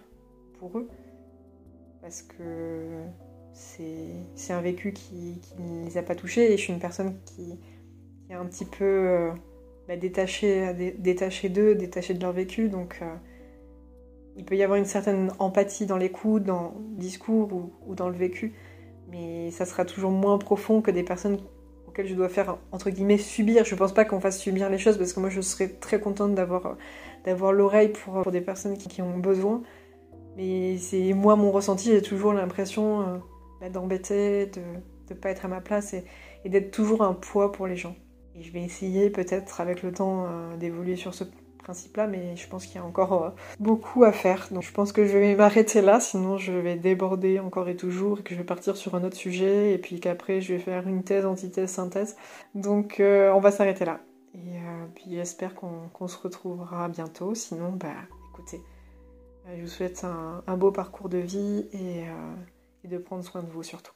[0.60, 0.88] pour eux,
[2.02, 3.04] parce que
[3.54, 7.58] c'est un vécu qui, ne les a pas touchés et je suis une personne qui,
[8.26, 9.32] qui est un petit peu euh,
[9.88, 10.74] bah, détachée,
[11.50, 12.68] d'eux, détachée de leur vécu.
[12.70, 13.16] Donc euh,
[14.36, 18.18] il peut y avoir une certaine empathie dans l'écoute, dans le discours ou, dans le
[18.18, 18.54] vécu,
[19.16, 21.38] mais ça sera toujours moins profond que des personnes
[21.88, 23.64] auxquelles je dois faire entre guillemets subir.
[23.64, 26.36] Je pense pas qu'on fasse subir les choses parce que moi je serais très contente
[26.36, 26.78] d'avoir
[27.24, 29.64] d'avoir l'oreille pour, pour des personnes qui, ont besoin.
[30.38, 33.18] Mais c'est moi mon ressenti, j'ai toujours l'impression euh,
[33.62, 34.62] bah, d'embêter, de
[35.10, 37.96] ne pas être à ma place et d'être toujours un poids pour les gens.
[38.36, 41.24] Et je vais essayer peut-être avec le temps euh, d'évoluer sur ce
[41.66, 44.48] principe-là, mais je pense qu'il y a encore euh, beaucoup à faire.
[44.52, 48.20] Donc je pense que je vais m'arrêter là, sinon je vais déborder encore et toujours,
[48.20, 50.88] et que je vais partir sur un autre sujet, et puis qu'après je vais faire
[50.88, 52.16] une thèse, antithèse, synthèse.
[52.54, 54.00] Donc euh, on va s'arrêter là.
[54.36, 54.60] Et
[54.96, 57.34] puis j'espère qu'on se retrouvera bientôt.
[57.36, 57.88] Sinon, bah
[58.32, 58.62] écoutez,
[59.56, 62.04] je vous souhaite un, beau parcours de vie et
[62.86, 63.95] de prendre soin de vous surtout.